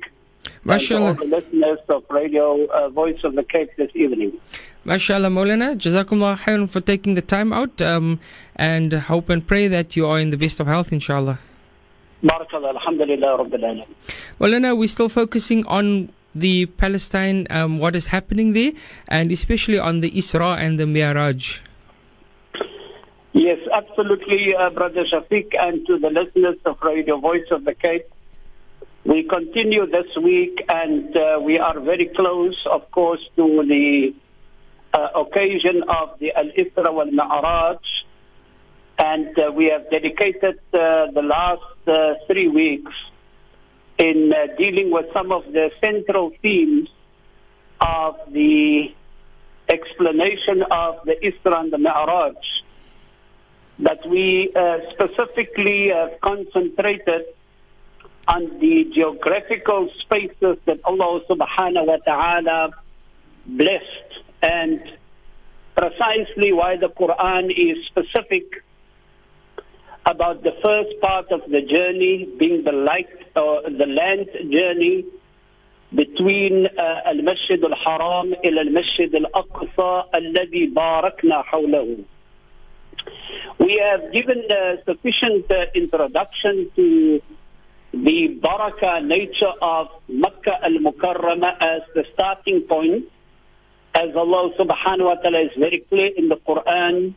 MashaAllah. 0.65 0.95
and 0.95 1.19
all 1.19 1.25
the 1.25 1.35
listeners 1.37 1.79
of 1.89 2.03
Radio 2.09 2.65
uh, 2.65 2.89
Voice 2.89 3.19
of 3.23 3.35
the 3.35 3.43
Cape 3.43 3.69
this 3.77 3.89
evening. 3.95 4.31
MashaAllah, 4.85 5.31
Maulana. 5.31 5.75
Jazakumullah 5.75 6.37
khairan 6.37 6.69
for 6.69 6.81
taking 6.81 7.13
the 7.13 7.21
time 7.21 7.53
out 7.53 7.81
um, 7.81 8.19
and 8.55 8.91
hope 8.93 9.29
and 9.29 9.45
pray 9.47 9.67
that 9.67 9.95
you 9.95 10.05
are 10.07 10.19
in 10.19 10.29
the 10.31 10.37
best 10.37 10.59
of 10.59 10.67
health, 10.67 10.91
inshallah. 10.91 11.37
بارك 12.23 12.53
الله 12.53 12.71
الحمد 12.71 13.01
لله 13.01 13.35
رب 13.35 13.53
العالمين. 13.55 13.85
Maulana, 14.39 14.77
we're 14.77 14.87
still 14.87 15.09
focusing 15.09 15.65
on 15.65 16.09
the 16.35 16.65
Palestine, 16.65 17.47
um, 17.49 17.79
what 17.79 17.95
is 17.95 18.07
happening 18.07 18.53
there, 18.53 18.71
and 19.07 19.31
especially 19.31 19.79
on 19.79 20.01
the 20.01 20.11
Isra 20.11 20.57
and 20.57 20.79
the 20.79 20.85
Mi'raj. 20.85 21.61
Yes, 23.38 23.58
absolutely, 23.70 24.54
uh, 24.58 24.70
Brother 24.70 25.04
Shafiq, 25.04 25.54
and 25.60 25.86
to 25.86 25.98
the 25.98 26.08
listeners 26.08 26.56
of 26.64 26.78
Radio 26.82 27.20
Voice 27.20 27.44
of 27.50 27.66
the 27.66 27.74
Cape. 27.74 28.06
We 29.04 29.24
continue 29.28 29.84
this 29.84 30.06
week, 30.16 30.64
and 30.70 31.14
uh, 31.14 31.40
we 31.42 31.58
are 31.58 31.78
very 31.78 32.10
close, 32.16 32.56
of 32.64 32.90
course, 32.92 33.20
to 33.36 33.62
the 33.68 34.14
uh, 34.94 35.20
occasion 35.20 35.82
of 35.86 36.18
the 36.18 36.32
Al 36.32 36.46
Isra 36.46 36.90
wal 36.94 37.10
Ma'raj. 37.10 37.80
And 38.98 39.38
uh, 39.38 39.52
we 39.52 39.66
have 39.66 39.90
dedicated 39.90 40.58
uh, 40.72 41.12
the 41.12 41.22
last 41.22 41.86
uh, 41.86 42.14
three 42.28 42.48
weeks 42.48 42.92
in 43.98 44.32
uh, 44.32 44.56
dealing 44.56 44.90
with 44.90 45.12
some 45.12 45.30
of 45.30 45.44
the 45.52 45.70
central 45.84 46.32
themes 46.40 46.88
of 47.82 48.14
the 48.32 48.94
explanation 49.68 50.62
of 50.70 51.04
the 51.04 51.16
Isra 51.22 51.60
and 51.60 51.70
the 51.70 51.76
Mi'raj 51.76 52.36
that 53.80 54.06
we 54.08 54.52
uh, 54.56 54.78
specifically 54.92 55.92
uh, 55.92 56.08
concentrated 56.22 57.26
on 58.28 58.58
the 58.58 58.90
geographical 58.94 59.88
spaces 60.00 60.58
that 60.64 60.80
Allah 60.84 61.20
subhanahu 61.28 61.86
wa 61.86 61.96
ta'ala 62.04 62.70
blessed 63.46 64.10
and 64.42 64.80
precisely 65.76 66.52
why 66.52 66.76
the 66.76 66.88
Quran 66.88 67.50
is 67.50 67.84
specific 67.86 68.64
about 70.06 70.42
the 70.42 70.52
first 70.64 71.00
part 71.00 71.30
of 71.30 71.40
the 71.50 71.60
journey 71.62 72.28
being 72.38 72.64
the 72.64 72.72
light 72.72 73.10
or 73.36 73.58
uh, 73.58 73.70
the 73.70 73.86
land 73.86 74.28
journey 74.50 75.04
between 75.94 76.66
uh, 76.66 77.00
al-Masjid 77.06 77.62
al-Haram 77.62 78.34
ila 78.44 78.60
al-Masjid 78.60 79.14
al-Aqsa 79.14 80.04
alladhi 80.14 80.72
barakna 80.72 81.44
hawlahu 81.44 82.04
we 83.75 83.81
have 83.83 84.11
given 84.13 84.43
the 84.47 84.81
sufficient 84.85 85.49
uh, 85.51 85.65
introduction 85.75 86.69
to 86.75 87.21
the 87.93 88.39
baraka 88.41 89.01
nature 89.05 89.53
of 89.61 89.87
Makkah 90.07 90.63
al-Mukarramah 90.63 91.57
as 91.59 91.81
the 91.93 92.05
starting 92.13 92.61
point. 92.67 93.05
As 93.93 94.15
Allah 94.15 94.51
subhanahu 94.57 95.11
wa 95.11 95.15
ta'ala 95.15 95.41
is 95.43 95.51
very 95.59 95.83
clear 95.89 96.11
in 96.15 96.29
the 96.29 96.37
Quran, 96.37 97.15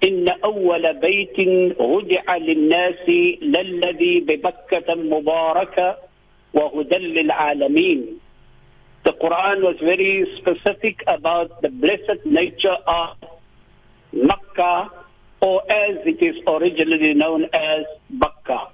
إن 0.00 0.28
أول 0.44 0.94
بيت 1.00 1.36
هدع 1.80 2.36
للناس 2.36 3.08
للذي 3.42 4.20
ببكة 4.20 4.94
مباركة 4.94 5.96
وهدى 6.54 6.96
للعالمين. 6.98 8.20
The 9.04 9.12
Quran 9.12 9.60
was 9.60 9.76
very 9.80 10.24
specific 10.40 11.04
about 11.06 11.60
the 11.62 11.68
blessed 11.68 12.24
nature 12.24 12.76
of 12.86 13.16
Makkah 14.12 14.88
or 15.41 15.61
as 15.63 15.97
it 16.05 16.21
is 16.21 16.35
originally 16.47 17.13
known 17.13 17.45
as 17.53 17.85
Bakka. 18.13 18.69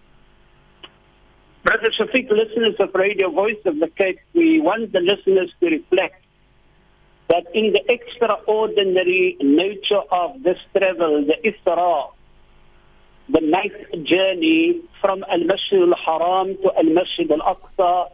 Brother 1.63 1.91
Shafiq, 1.99 2.29
listeners 2.29 2.75
of 2.79 2.89
Radio 2.95 3.29
Voice 3.29 3.61
of 3.65 3.79
the 3.79 3.87
Cape, 3.87 4.19
we 4.33 4.59
want 4.59 4.91
the 4.91 4.99
listeners 4.99 5.51
to 5.59 5.67
reflect 5.67 6.21
that 7.29 7.45
in 7.53 7.71
the 7.71 7.81
extraordinary 7.87 9.37
nature 9.41 10.01
of 10.11 10.43
this 10.43 10.57
travel, 10.75 11.23
the 11.25 11.35
Isra, 11.49 12.11
the 13.29 13.41
night 13.41 14.05
journey 14.05 14.81
from 14.99 15.23
Al-Masjid 15.29 15.81
al-Haram 15.81 16.57
to 16.57 16.71
Al-Masjid 16.75 17.31
al-Aqsa, 17.31 18.09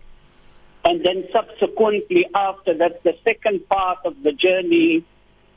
and 0.85 1.03
then 1.03 1.24
subsequently 1.34 2.28
after 2.35 2.78
that, 2.78 3.02
the 3.03 3.14
second 3.24 3.68
part 3.69 4.00
of 4.06 4.14
the 4.24 4.31
journey 4.34 5.03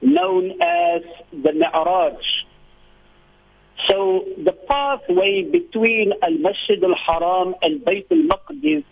known 0.01 0.53
as 0.63 1.03
the 1.31 1.53
Mi'raj. 1.53 2.17
So 3.90 4.26
the 4.44 4.54
pathway 4.68 5.44
between 5.44 6.14
Al-Masjid 6.22 6.84
al-Haram 6.84 7.56
and 7.62 7.82
Bayt 7.82 8.08
al-Maqdis 8.12 8.84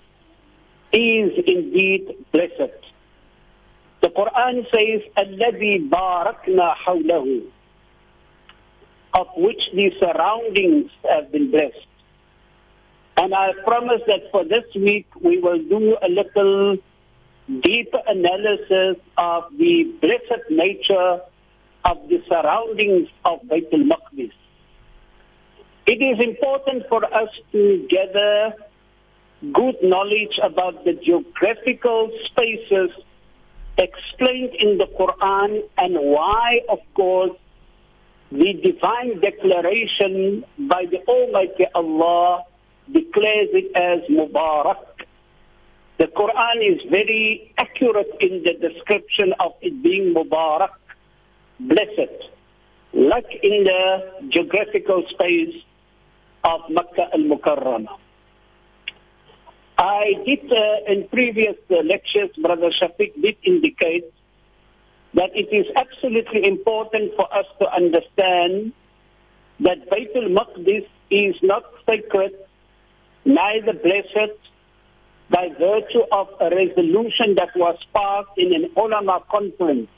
is 0.91 1.31
indeed 1.47 2.15
blessed. 2.31 2.77
The 4.01 4.09
Quran 4.09 4.65
says, 4.69 5.01
الَّذِي 5.17 5.89
بَارَكْنَا 5.89 6.75
حَوْلَهُ 6.85 7.43
of 9.13 9.27
which 9.37 9.61
the 9.73 9.91
surroundings 9.99 10.91
have 11.07 11.31
been 11.31 11.51
blessed. 11.51 11.87
And 13.15 13.33
I 13.33 13.51
promise 13.63 14.01
that 14.07 14.31
for 14.31 14.43
this 14.43 14.65
week 14.75 15.07
we 15.21 15.39
will 15.39 15.59
do 15.59 15.97
a 16.01 16.09
little 16.09 16.77
deeper 17.61 17.99
analysis 18.07 18.97
of 19.17 19.43
the 19.57 19.93
blessed 20.01 20.49
nature 20.49 21.21
of 21.85 21.97
the 22.09 22.23
surroundings 22.27 23.07
of 23.25 23.41
Bayt 23.43 23.71
al-Maqdis. 23.71 24.31
It 25.88 26.02
is 26.02 26.22
important 26.22 26.86
for 26.90 27.02
us 27.02 27.30
to 27.52 27.88
gather 27.88 28.52
good 29.54 29.76
knowledge 29.82 30.38
about 30.42 30.84
the 30.84 30.92
geographical 30.92 32.10
spaces 32.26 32.90
explained 33.78 34.54
in 34.58 34.76
the 34.76 34.84
Quran 34.84 35.62
and 35.78 35.94
why, 35.94 36.60
of 36.68 36.80
course, 36.92 37.30
the 38.30 38.52
divine 38.62 39.18
declaration 39.22 40.44
by 40.68 40.84
the 40.90 40.98
Almighty 41.08 41.64
Allah 41.74 42.44
declares 42.92 43.48
it 43.54 43.74
as 43.74 44.00
Mubarak. 44.10 44.84
The 45.96 46.08
Quran 46.08 46.70
is 46.70 46.82
very 46.90 47.54
accurate 47.56 48.14
in 48.20 48.42
the 48.42 48.52
description 48.60 49.32
of 49.40 49.52
it 49.62 49.82
being 49.82 50.12
Mubarak, 50.12 50.68
blessed, 51.58 52.28
like 52.92 53.30
in 53.42 53.64
the 53.64 54.28
geographical 54.28 55.04
space 55.08 55.64
of 56.48 56.60
Makkah 56.70 57.08
al-Mukarramah. 57.12 57.98
I 59.78 60.14
did 60.26 60.50
uh, 60.50 60.92
in 60.92 61.08
previous 61.08 61.56
uh, 61.70 61.76
lectures, 61.84 62.30
Brother 62.42 62.70
Shafiq 62.80 63.12
did 63.22 63.36
indicate 63.44 64.12
that 65.14 65.30
it 65.34 65.48
is 65.54 65.66
absolutely 65.76 66.46
important 66.46 67.14
for 67.16 67.32
us 67.32 67.46
to 67.60 67.66
understand 67.70 68.72
that 69.60 69.88
Baytul 69.90 70.34
Maqdis 70.38 70.86
is 71.10 71.36
not 71.42 71.64
sacred, 71.86 72.32
neither 73.24 73.72
blessed, 73.72 74.34
by 75.30 75.48
virtue 75.58 76.04
of 76.10 76.28
a 76.40 76.48
resolution 76.50 77.34
that 77.36 77.50
was 77.54 77.76
passed 77.94 78.34
in 78.36 78.54
an 78.54 78.70
ulama 78.76 79.22
conference. 79.30 79.88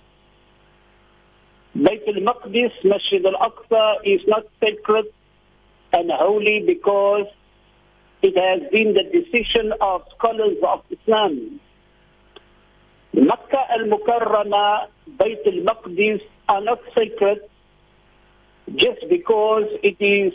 Baytul 1.77 2.21
Maqdis, 2.29 2.73
Masjid 2.85 3.25
al-Aqsa 3.25 3.97
is 4.05 4.21
not 4.27 4.45
sacred 4.61 5.07
and 5.93 6.11
holy 6.11 6.63
because 6.67 7.27
it 8.23 8.37
has 8.37 8.71
been 8.71 8.95
the 8.95 9.05
decision 9.05 9.73
of 9.81 10.03
scholars 10.17 10.57
of 10.67 10.83
Islam. 10.91 11.61
Makkah 13.13 13.67
al-Mukarramah, 13.71 14.87
Bayt 15.17 15.47
al-Maqdis 15.47 16.21
are 16.49 16.61
not 16.61 16.79
sacred 16.95 17.41
just 18.77 19.01
because 19.09 19.65
it 19.83 19.97
is 20.01 20.33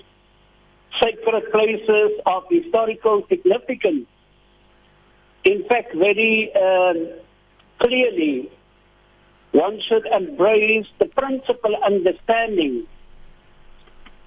sacred 1.01 1.51
places 1.51 2.11
of 2.25 2.43
historical 2.49 3.25
significance. 3.29 4.07
In 5.45 5.63
fact, 5.69 5.93
very 5.95 6.51
um, 6.55 7.07
clearly, 7.79 8.49
one 9.51 9.79
should 9.87 10.05
embrace 10.07 10.87
the 10.99 11.05
principal 11.05 11.75
understanding 11.85 12.87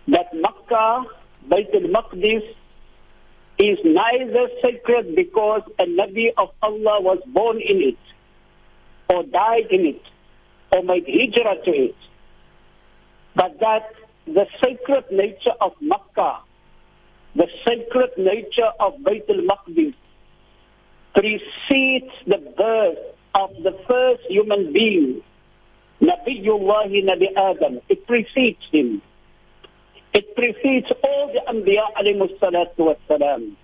that 0.06 0.32
Makkah, 0.32 1.04
Bayt 1.49 1.75
al-Maqdis, 1.75 2.43
is 3.59 3.79
neither 3.85 4.49
sacred 4.62 5.17
because 5.17 5.62
a 5.79 5.85
Nabi 5.85 6.29
of 6.37 6.50
Allah 6.62 7.00
was 7.00 7.19
born 7.27 7.61
in 7.61 7.83
it, 7.83 7.99
or 9.12 9.25
died 9.25 9.67
in 9.71 9.87
it, 9.87 10.03
or 10.73 10.83
made 10.83 11.06
hijrah 11.06 11.56
to 11.65 11.71
it, 11.71 11.97
but 13.35 13.59
that 13.61 13.93
the 14.27 14.47
sacred 14.62 15.05
nature 15.11 15.56
of 15.61 15.73
Makkah, 15.81 16.39
the 17.35 17.49
sacred 17.67 18.11
nature 18.17 18.71
of 18.79 18.95
Bayt 18.99 19.29
al-Maqdis, 19.29 19.95
precedes 21.15 22.12
the 22.27 22.39
birth 22.56 22.99
of 23.35 23.50
the 23.62 23.77
first 23.89 24.23
human 24.29 24.73
being, 24.73 25.23
Nabiullah 26.00 26.91
Nabi 27.05 27.35
Adam. 27.37 27.81
It 27.89 28.06
precedes 28.06 28.62
him. 28.71 29.03
It 30.13 30.36
precedes 30.36 30.88
all 31.04 31.31
the 31.33 31.42
Anbiya 31.51 31.94
alayhi 31.98 32.38
salatu 32.39 32.94
wassalam. 32.95 33.56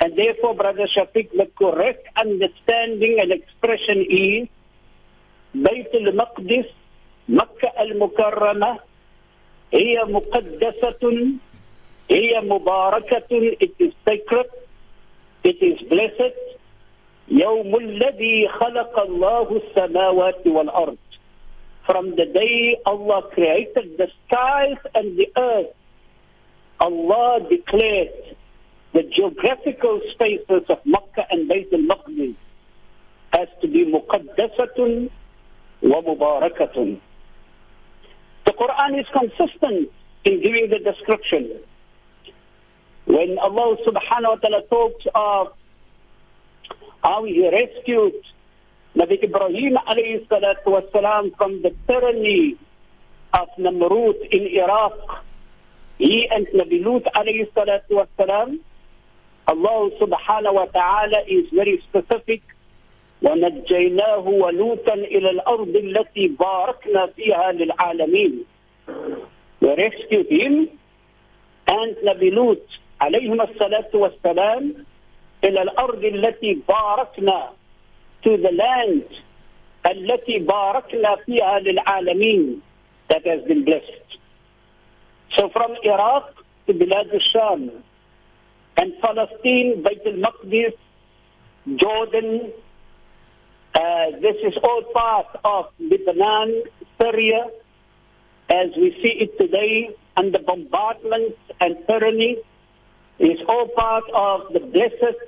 And 0.00 0.16
therefore, 0.18 0.54
Brother 0.54 0.88
Shafiq, 0.88 1.30
the 1.30 1.46
correct 1.56 2.08
understanding 2.16 3.18
and 3.20 3.30
expression 3.30 4.04
is 4.10 4.48
Bayt 5.54 5.94
al-Maqdis, 5.94 6.66
Makkah 7.28 7.70
al-Mukarramah, 7.78 8.78
هي 9.74 10.04
مقدسة 10.04 11.28
هي 12.10 12.40
مباركة 12.40 13.56
it 13.60 13.72
is 13.80 13.92
sacred 14.08 14.46
it 15.44 15.56
is 15.62 15.80
blessed 15.88 16.36
يوم 17.28 17.76
الذي 17.76 18.48
خلق 18.48 18.98
الله 18.98 19.60
السماوات 19.66 20.46
والأرض 20.46 20.96
from 21.87 22.11
the 22.11 22.25
day 22.25 22.77
Allah 22.85 23.23
created 23.33 23.97
the 23.97 24.07
skies 24.27 24.77
and 24.93 25.17
the 25.17 25.27
earth, 25.37 25.73
Allah 26.81 27.39
declared 27.49 28.35
the 28.93 29.03
geographical 29.15 30.01
spaces 30.13 30.63
of 30.69 30.79
Makkah 30.85 31.25
and 31.31 31.49
Bayt 31.49 31.71
al-Maqdis 31.73 32.35
as 33.33 33.47
to 33.61 33.67
be 33.67 33.85
muqaddasatun 33.85 35.09
wa 35.81 36.01
mubarakatun. 36.01 36.99
The 38.45 38.51
Quran 38.53 38.99
is 38.99 39.05
consistent 39.13 39.89
in 40.25 40.41
giving 40.43 40.69
the 40.69 40.79
description. 40.79 41.61
When 43.05 43.37
Allah 43.39 43.77
subhanahu 43.87 44.29
wa 44.29 44.35
ta'ala 44.35 44.61
talks 44.69 45.05
of 45.15 45.47
how 47.01 47.23
he 47.23 47.47
rescued 47.49 48.13
Nabi 48.97 49.21
Ibrahim 49.23 49.77
alayhi 49.85 50.25
salatu 50.27 50.73
wasalam 50.75 51.35
from 51.37 51.61
the 51.61 51.69
tyranny 51.87 52.57
of 53.33 53.47
Namrud 53.59 54.17
in 54.31 54.43
Iraq, 54.57 54.97
he 55.99 56.27
and 56.31 56.47
Nabi 56.47 56.83
Lut 56.83 57.03
alayhi 57.15 57.45
salatu 57.53 58.01
wasalam, 58.01 58.57
Allah 59.47 59.89
subhanahu 60.01 60.53
wa 60.59 60.65
ta'ala 60.65 61.21
is 61.29 61.45
very 61.53 61.81
specific 61.89 62.41
ونجيناه 63.21 64.27
ولوطا 64.27 64.93
إلى 64.93 65.29
الأرض 65.29 65.75
التي 65.75 66.27
باركنا 66.27 67.05
فيها 67.07 67.51
للعالمين 67.51 68.45
We 69.61 69.69
rescued 69.75 70.27
him 70.29 70.69
and 71.67 71.95
Nabi 72.05 72.29
Lut 72.31 72.61
عليهم 73.01 73.41
الصلاة 73.41 73.89
والسلام 73.93 74.73
إلى 75.43 75.61
الأرض 75.61 76.03
التي 76.05 76.61
باركنا 76.69 77.49
to 78.24 78.36
the 78.36 78.52
land 78.52 79.04
التي 79.86 80.38
باركنا 80.38 81.16
فيها 81.26 81.58
للعالمين 81.58 82.62
that 83.08 83.26
has 83.26 83.42
been 83.48 83.64
blessed. 83.64 84.08
So 85.36 85.48
from 85.50 85.74
Iraq 85.84 86.34
to 86.66 86.72
Bilad 86.72 87.12
al-Sham 87.12 87.70
and 88.78 88.92
Palestine, 89.00 89.82
Bayt 89.82 90.06
al-Maqdis, 90.06 90.74
Jordan, 91.76 92.52
Uh, 93.74 94.10
this 94.20 94.36
is 94.44 94.54
all 94.62 94.82
part 94.92 95.28
of 95.44 95.64
Lebanon, 95.80 96.62
Syria, 97.00 97.46
as 98.50 98.68
we 98.76 98.90
see 99.02 99.14
it 99.24 99.38
today, 99.38 99.88
under 100.16 100.38
bombardment 100.40 101.34
and 101.60 101.76
tyranny. 101.86 102.36
is 103.18 103.38
all 103.48 103.68
part 103.68 104.04
of 104.14 104.52
the 104.52 104.60
blessed 104.60 105.18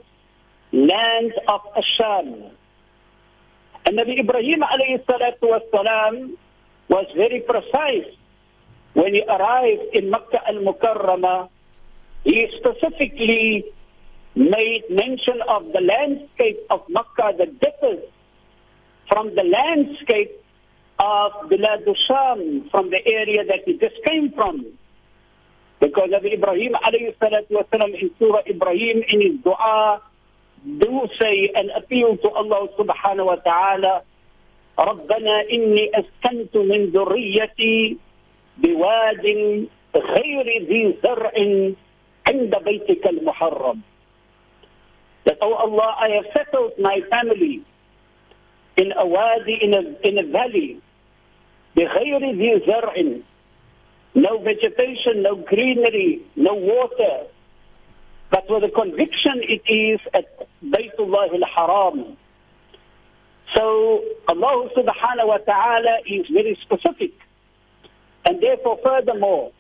land 0.73 1.33
of 1.49 1.61
Asham. 1.83 2.51
And 3.86 3.98
Nabi 3.98 4.20
Ibrahim 4.20 4.62
alayhi 4.62 5.04
salatu 5.06 5.50
wasalam 5.50 6.38
was 6.90 7.06
very 7.16 7.42
precise 7.42 8.16
when 8.94 9.14
he 9.14 9.24
arrived 9.24 9.94
in 9.94 10.10
Makkah 10.10 10.42
al-Mukarramah. 10.48 11.50
He 12.24 12.48
specifically 12.60 13.66
made 14.36 14.84
mention 14.90 15.42
of 15.48 15.72
the 15.74 15.82
landscape 15.82 16.60
of 16.70 16.82
Makkah 16.90 17.34
that 17.38 17.60
differs 17.60 18.04
from 19.08 19.34
the 19.36 19.44
landscape 19.44 20.32
of 21.00 21.32
Bilad 21.50 21.88
Sham, 22.08 22.70
from 22.70 22.90
the 22.90 23.00
area 23.06 23.46
that 23.46 23.64
he 23.66 23.78
just 23.78 23.96
came 24.06 24.32
from. 24.34 24.66
Because 25.80 26.12
of 26.14 26.26
Ibrahim 26.26 26.74
alayhi 26.74 27.16
salatu 27.18 27.52
wasalam 27.64 27.96
in 27.96 28.12
Surah 28.20 28.44
Ibrahim 28.46 29.04
in 29.08 29.22
his 29.22 29.44
dua, 29.44 30.02
do 30.65 31.09
say 31.21 31.51
and 31.55 31.71
appeal 31.77 32.17
to 32.17 32.29
Allah 32.31 32.69
subhanahu 32.79 33.27
wa 33.27 33.37
ta'ala, 33.37 34.03
ربنا 34.79 35.41
إني 35.53 35.91
أسكنت 35.95 36.57
من 36.57 36.91
ذريتي 36.91 37.97
بواد 38.59 39.27
غير 39.97 40.47
ذي 40.67 40.95
زرع 41.03 41.33
عند 42.31 42.53
بيتك 42.65 43.07
المحرم. 43.07 43.79
That, 45.25 45.39
oh 45.41 45.55
Allah, 45.55 45.95
I 46.01 46.09
have 46.19 46.27
settled 46.37 46.73
my 46.79 47.01
family 47.09 47.63
in 48.77 48.93
a 48.99 49.07
wadi, 49.07 49.59
in 49.63 49.73
a, 49.75 49.83
in 50.03 50.19
a 50.19 50.27
valley, 50.27 50.81
بغير 51.77 52.35
ذي 52.35 52.67
زرع, 52.67 53.23
no 54.17 54.39
vegetation, 54.39 55.23
no 55.23 55.37
greenery, 55.37 56.21
no 56.37 56.55
water, 56.55 57.27
but 58.31 58.45
with 58.49 58.65
a 58.65 58.71
conviction 58.71 59.41
it 59.43 59.63
is 59.73 60.01
at 60.13 60.27
Baytullah 60.63 61.33
al-Haram. 61.33 62.17
So 63.55 64.03
Allah 64.29 64.69
subhanahu 64.77 65.27
wa 65.29 65.39
ta'ala 65.39 65.99
is 66.07 66.27
very 66.33 66.59
specific. 66.63 67.13
And 68.27 68.43
therefore, 68.43 68.79
furthermore, 68.83 69.53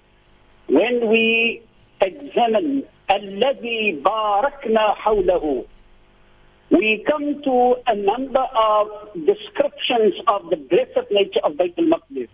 when 0.69 1.09
we 1.09 1.63
examine 2.01 2.85
الذي 3.11 4.03
باركنا 4.03 4.95
حوله 4.95 5.65
we 6.71 7.05
come 7.07 7.43
to 7.43 7.77
a 7.87 7.95
number 7.95 8.41
of 8.57 8.89
descriptions 9.27 10.15
of 10.27 10.49
the 10.51 10.57
blessed 10.57 11.11
nature 11.11 11.41
of 11.45 11.53
Bayt 11.53 11.75
al-Maqdis. 11.79 12.29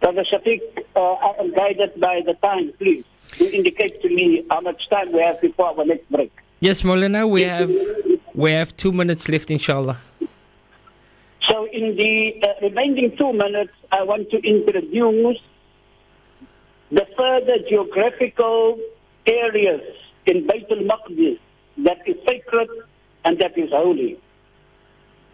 Brother 0.00 0.24
Shafiq, 0.30 0.60
uh, 0.94 1.00
I 1.00 1.40
am 1.40 1.54
guided 1.54 1.98
by 1.98 2.20
the 2.24 2.34
time, 2.34 2.72
please. 2.78 3.04
You 3.37 3.47
indicate 3.49 4.01
to 4.01 4.09
me 4.09 4.43
how 4.49 4.61
much 4.61 4.81
time 4.89 5.11
we 5.13 5.21
have 5.21 5.39
before 5.41 5.67
our 5.67 5.85
next 5.85 6.09
break. 6.11 6.31
Yes, 6.59 6.81
Molana, 6.81 7.29
we 7.29 7.43
have 7.43 7.71
we 8.33 8.51
have 8.51 8.75
two 8.75 8.91
minutes 8.91 9.29
left, 9.29 9.49
inshallah. 9.51 9.97
So 11.47 11.65
in 11.71 11.95
the 11.95 12.41
uh, 12.43 12.47
remaining 12.61 13.15
two 13.17 13.31
minutes, 13.33 13.73
I 13.91 14.03
want 14.03 14.29
to 14.31 14.37
introduce 14.37 15.37
the 16.91 17.05
further 17.17 17.57
geographical 17.69 18.77
areas 19.25 19.81
in 20.25 20.45
Bayt 20.47 20.69
al-Maqdis 20.71 21.39
that 21.85 21.99
is 22.07 22.15
sacred 22.27 22.69
and 23.25 23.39
that 23.39 23.57
is 23.57 23.69
holy. 23.71 24.19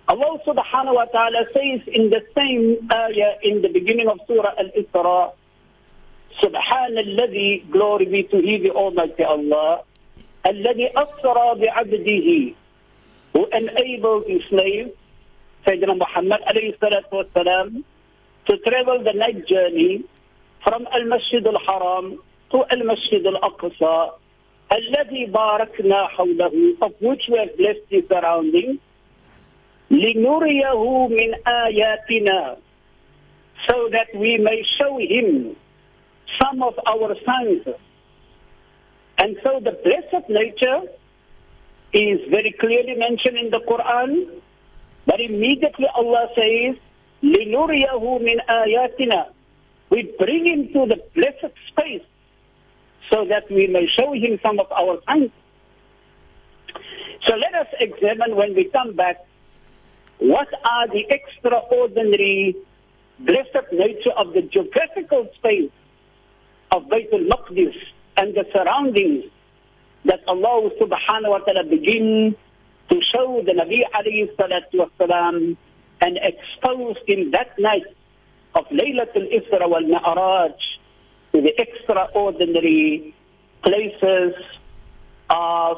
Allah 0.08 0.38
subhanahu 0.46 0.94
wa 0.96 1.06
ta'ala 1.06 1.46
says 1.54 1.82
in 1.88 2.12
the 2.12 2.22
same 2.38 2.88
ayah 2.94 3.36
in 3.42 3.62
the 3.62 3.70
beginning 3.70 4.08
of 4.08 4.20
Surah 4.28 4.54
Al-Isra, 4.60 5.34
سبحان 6.42 6.98
الذي 6.98 7.64
glory 7.72 8.06
be 8.06 8.24
to 8.24 8.38
He 8.42 8.58
the 8.60 8.72
Almighty 8.72 9.24
Allah 9.24 9.84
الذي 10.48 10.92
أسرى 10.96 11.48
بعبده 11.62 12.54
who 13.34 13.46
enabled 13.52 14.24
his 14.28 14.42
slave 14.50 14.92
Sayyidina 15.68 15.98
Muhammad 15.98 16.42
alayhi 16.48 16.78
salatu 16.80 17.24
wasalam 17.26 17.84
to 18.48 18.58
travel 18.68 19.04
the 19.04 19.14
night 19.14 19.48
journey 19.48 20.04
from 20.64 20.88
Al-Masjid 20.94 21.46
Al-Haram 21.46 22.20
to 22.52 22.58
Al-Masjid 22.72 23.26
Al-Aqsa 23.26 24.12
الذي 24.72 25.26
باركنا 25.32 26.08
حوله 26.08 26.78
of 26.82 26.92
which 27.00 27.24
we 27.32 27.38
have 27.38 27.56
blessed 27.58 27.86
the 27.90 28.02
surroundings 28.10 28.80
لنريه 29.92 31.08
من 31.08 31.30
آياتنا 31.48 32.58
so 33.70 33.90
that 33.92 34.08
we 34.16 34.38
may 34.38 34.64
show 34.78 34.98
him 34.98 35.56
some 36.43 36.63
of 36.63 36.75
our 36.87 37.15
signs. 37.27 37.67
And 39.19 39.37
so 39.45 39.61
the 39.63 39.73
blessed 39.73 40.29
nature 40.29 40.83
is 41.93 42.21
very 42.31 42.55
clearly 42.59 42.95
mentioned 42.97 43.37
in 43.37 43.51
the 43.51 43.61
Quran, 43.69 44.41
but 45.07 45.21
immediately 45.21 45.87
Allah 45.95 46.29
says, 46.35 46.77
لِنُرِيَهُ 47.23 48.01
مِنْ 48.01 48.39
آيَاتِنَا 48.49 49.27
We 49.91 50.15
bring 50.19 50.47
him 50.47 50.73
to 50.73 50.87
the 50.87 51.03
blessed 51.15 51.55
space 51.69 52.03
so 53.11 53.27
that 53.29 53.51
we 53.51 53.67
may 53.67 53.87
show 53.99 54.13
him 54.13 54.39
some 54.45 54.61
of 54.61 54.71
our 54.73 54.99
signs. 55.07 55.31
So 57.27 57.35
let 57.35 57.55
us 57.55 57.67
examine 57.79 58.37
when 58.37 58.55
we 58.55 58.65
come 58.73 58.95
back 58.95 59.17
what 60.19 60.49
are 60.65 60.87
the 60.89 61.05
extraordinary 61.11 62.55
blessed 63.19 63.73
nature 63.73 64.13
of 64.17 64.33
the 64.33 64.43
geographical 64.43 65.29
space 65.37 65.71
of 66.76 66.84
Baytul 66.84 67.28
Maqdis 67.32 67.74
and 68.18 68.36
the 68.36 68.46
surroundings 68.52 69.24
that 70.04 70.20
Allah 70.28 70.70
subhanahu 70.82 71.30
wa 71.30 71.40
ta'ala 71.40 71.64
begin 71.64 72.36
to 72.90 72.96
show 73.12 73.42
the 73.46 73.54
Nabi 73.54 73.80
alayhi 73.96 74.30
salatu 74.36 74.84
wasalam 74.84 75.56
and 76.02 76.20
exposed 76.22 77.00
in 77.08 77.32
that 77.32 77.58
night 77.58 77.88
of 78.56 78.66
Laylatul 78.68 79.28
Isra 79.38 79.70
wal 79.70 79.88
Mi'raj 79.88 80.58
to 81.34 81.42
the 81.42 81.54
extraordinary 81.60 83.16
places 83.64 84.34
of 85.30 85.78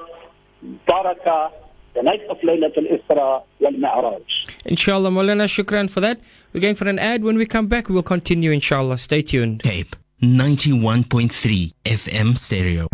barakah, 0.87 1.51
the 1.93 2.01
night 2.01 2.21
of 2.29 2.37
Laylatul 2.39 2.89
Isra 2.97 3.43
wal 3.59 3.71
Mi'raj. 3.71 4.23
Inshallah, 4.65 5.11
Maulana, 5.11 5.45
shukran 5.45 5.89
for 5.89 6.01
that. 6.01 6.19
We're 6.53 6.59
going 6.59 6.75
for 6.75 6.87
an 6.87 6.99
ad. 6.99 7.23
When 7.23 7.37
we 7.37 7.45
come 7.45 7.67
back, 7.67 7.87
we'll 7.87 8.03
continue, 8.03 8.51
inshallah. 8.51 8.97
Stay 8.97 9.21
tuned. 9.21 9.61
Tape 9.61 9.95
91.3 10.21 11.73
FM 11.85 12.35
stereo. 12.39 12.87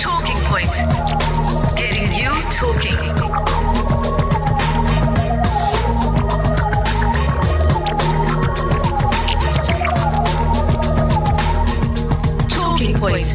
Talking 0.00 0.36
Point. 0.50 0.72
Getting 1.76 2.12
you 2.12 2.32
talking. 2.50 2.98
Talking 12.48 12.98
Point 12.98 13.28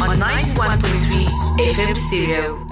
on 0.00 0.16
91.3 0.16 1.28
FM 1.58 1.94
stereo. 2.08 2.71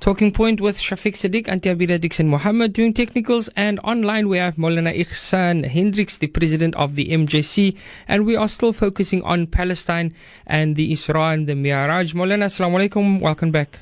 Talking 0.00 0.32
Point 0.32 0.62
with 0.62 0.78
Shafiq 0.78 1.12
Sadiq 1.12 1.46
and 1.46 1.60
Tabira 1.60 2.00
Dixon 2.00 2.26
Mohammed 2.26 2.72
doing 2.72 2.94
technicals. 2.94 3.50
And 3.54 3.78
online 3.80 4.30
we 4.30 4.38
have 4.38 4.54
Molana 4.56 4.98
Igsaan 4.98 5.66
Hendricks, 5.66 6.16
the 6.16 6.28
president 6.28 6.74
of 6.76 6.94
the 6.94 7.10
MJC. 7.10 7.76
And 8.08 8.24
we 8.24 8.34
are 8.34 8.48
still 8.48 8.72
focusing 8.72 9.22
on 9.24 9.46
Palestine 9.46 10.14
and 10.46 10.74
the 10.76 10.90
Isra 10.90 11.34
and 11.34 11.46
the 11.46 11.54
Mi'raj. 11.54 12.14
Molana, 12.14 12.46
assalamu 12.46 12.80
alaikum. 12.80 13.20
Welcome 13.20 13.50
back. 13.50 13.80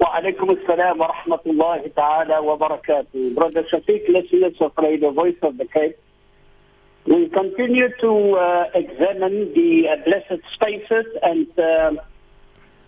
وعليكم 0.00 0.96
wa 0.96 1.12
rahmatullahi 1.12 1.92
taala 1.92 2.42
wa 2.42 2.56
barakatuh. 2.56 3.34
Brother 3.34 3.62
Shafiq, 3.70 4.08
listeners 4.08 4.56
of 4.60 4.72
the 4.74 5.12
Voice 5.14 5.36
of 5.42 5.58
the 5.58 5.66
Cape, 5.66 5.98
we 7.06 7.28
continue 7.28 7.88
to 8.00 8.36
uh, 8.36 8.64
examine 8.74 9.52
the 9.52 9.88
uh, 9.88 9.96
blessed 10.06 10.42
spaces 10.54 11.04
and 11.22 11.46
uh, 11.58 12.00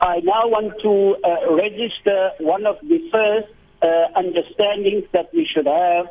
I 0.01 0.20
now 0.20 0.48
want 0.48 0.74
to 0.84 1.18
uh, 1.24 1.56
register 1.56 2.32
one 2.39 2.66
of 2.66 2.77
the 2.82 3.00
first 3.12 3.48
uh, 3.82 3.88
understandings 4.16 5.06
that 5.13 5.30
we 5.34 5.48
should 5.51 5.66
have 5.66 6.08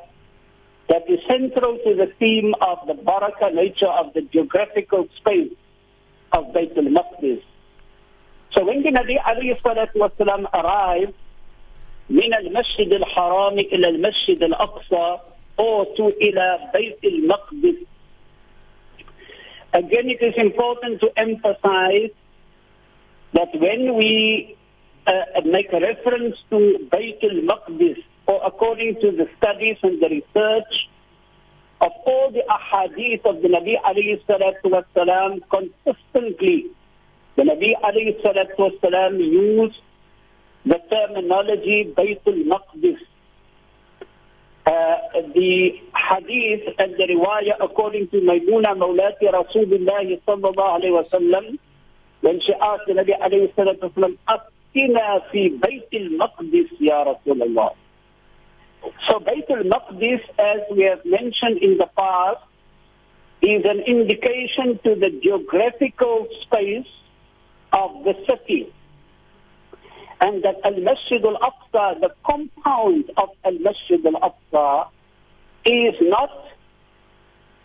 that 0.88 1.09
is 1.09 1.19
central 1.28 1.78
to 1.78 1.95
the 1.95 2.12
theme 2.19 2.55
of 2.61 2.78
the 2.87 2.95
barakah 2.95 3.55
nature 3.55 3.87
of 3.88 4.12
the 4.14 4.23
geographical 4.23 5.07
space 5.16 5.52
of 6.33 6.47
Bayt 6.52 6.76
al-Maqdis. 6.76 7.43
So 8.57 8.64
when 8.64 8.83
the 8.83 8.90
Nabi 8.90 9.21
alayhi 9.23 9.61
salatu 9.62 9.97
wasalam 9.97 10.47
arrived 10.52 11.14
من 12.11 12.35
المسجد 12.35 12.93
الحرام 12.93 13.59
إلى 13.59 13.88
المسجد 13.88 14.43
الأقصى 14.43 15.19
or 15.59 15.87
to 15.97 16.02
إلى 16.23 16.59
بيت 16.73 17.05
المقدس 17.05 17.87
Again, 19.73 20.09
it 20.09 20.23
is 20.23 20.33
important 20.38 21.00
to 21.00 21.09
emphasize 21.19 22.11
that 23.34 23.50
when 23.54 23.96
we 23.96 24.58
uh, 25.08 25.12
make 25.46 25.72
reference 25.72 26.36
to 26.50 26.88
Bayt 26.92 27.24
al-Maqdis, 27.24 27.98
or 28.28 28.42
according 28.46 28.96
to 29.02 29.12
the 29.12 29.28
studies 29.38 29.78
and 29.84 30.02
the 30.02 30.10
research 30.10 30.90
of 31.82 31.92
all 32.06 32.32
the 32.32 32.44
ahadith 32.50 33.26
of 33.26 33.42
the 33.42 33.48
Nabi 33.48 33.76
alayhi 33.82 34.24
salatu 34.26 34.66
wasalam, 34.66 35.40
consistently, 35.50 36.68
the 37.36 37.44
Nabi 37.44 37.74
alayhi 37.84 38.22
salatu 38.22 38.70
wasalam 38.72 39.18
used 39.18 39.80
the 40.66 40.78
terminology 40.90 41.92
Bayt 41.98 42.22
al-Maqdis. 42.28 42.98
Uh, 44.64 44.96
the 45.34 45.72
hadith 45.96 46.62
and 46.78 46.94
the 46.94 47.08
riwayah 47.10 47.56
according 47.62 48.08
to 48.10 48.18
Maymuna 48.18 48.78
Mawlati 48.78 49.24
Rasulullah 49.34 50.06
sallallahu 50.28 50.54
alayhi 50.56 51.58
when 52.21 52.40
she 52.40 52.52
asked 52.55 52.87
the 52.87 52.95
Nabi 52.95 53.19
alayhi 53.19 53.52
salatu 53.55 53.93
wasalam, 53.93 54.16
أفتنا 54.28 55.19
في 55.33 55.49
بيت 55.49 55.95
المقدس 55.95 56.81
يا 56.81 57.02
رسول 57.02 57.43
الله. 57.43 57.71
So 59.09 59.19
Bayt 59.21 59.50
al-Maqdis, 59.50 60.21
as 60.38 60.61
we 60.71 60.85
have 60.85 61.05
mentioned 61.05 61.59
in 61.59 61.78
the 61.78 61.88
past, 61.97 62.40
is 63.43 63.64
an 63.64 63.81
indication 63.81 64.78
to 64.85 64.95
the 64.95 65.11
geographical 65.23 66.28
space 66.43 66.87
of 67.73 68.05
the 68.05 68.14
city. 68.28 68.73
And 70.21 70.43
that 70.45 70.57
Al-Masjid 70.64 71.23
al-Aqsa, 71.25 72.00
the 72.00 72.11
compound 72.25 73.11
of 73.16 73.31
Al-Masjid 73.45 74.05
al-Aqsa, 74.07 74.88
is 75.64 75.95
not 76.00 76.31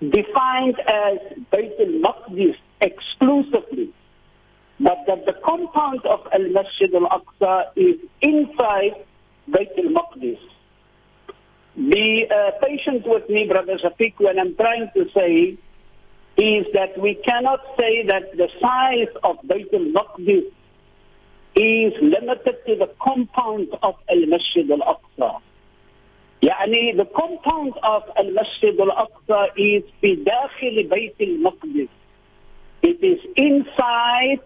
defined 0.01 0.75
as 0.79 1.19
Bayt 1.51 1.79
al-Maqdis 1.79 2.55
exclusively, 2.81 3.93
but 4.79 4.97
that 5.07 5.25
the 5.25 5.33
compound 5.45 5.99
of 6.05 6.21
Al-Masjid 6.33 6.93
al-Aqsa 6.95 7.71
is 7.75 7.97
inside 8.21 8.95
Bayt 9.49 9.77
al-Maqdis. 9.77 10.39
Be 11.75 12.27
uh, 12.29 12.51
patient 12.65 13.03
with 13.05 13.29
me, 13.29 13.47
Brother 13.47 13.77
Shafiq, 13.77 14.15
when 14.17 14.39
I'm 14.39 14.55
trying 14.55 14.89
to 14.95 15.05
say 15.13 15.57
is 16.37 16.65
that 16.73 16.97
we 16.99 17.15
cannot 17.15 17.59
say 17.77 18.05
that 18.07 18.35
the 18.35 18.47
size 18.59 19.13
of 19.23 19.37
Bayt 19.45 19.71
al-Maqdis 19.73 20.45
is 21.55 21.93
limited 22.01 22.55
to 22.65 22.75
the 22.75 22.89
compound 23.01 23.67
of 23.83 23.95
Al-Masjid 24.09 24.69
al-Aqsa. 24.71 25.41
يعني 26.41 26.95
the 26.97 27.05
compound 27.05 27.73
of 27.83 28.03
Al-Masjid 28.17 28.79
al-Aqsa 28.79 29.49
is 29.57 29.83
في 30.01 30.15
داخل 30.23 30.83
بيت 30.89 31.21
المقدس. 31.21 31.87
It 32.83 33.03
is 33.03 33.19
inside 33.35 34.39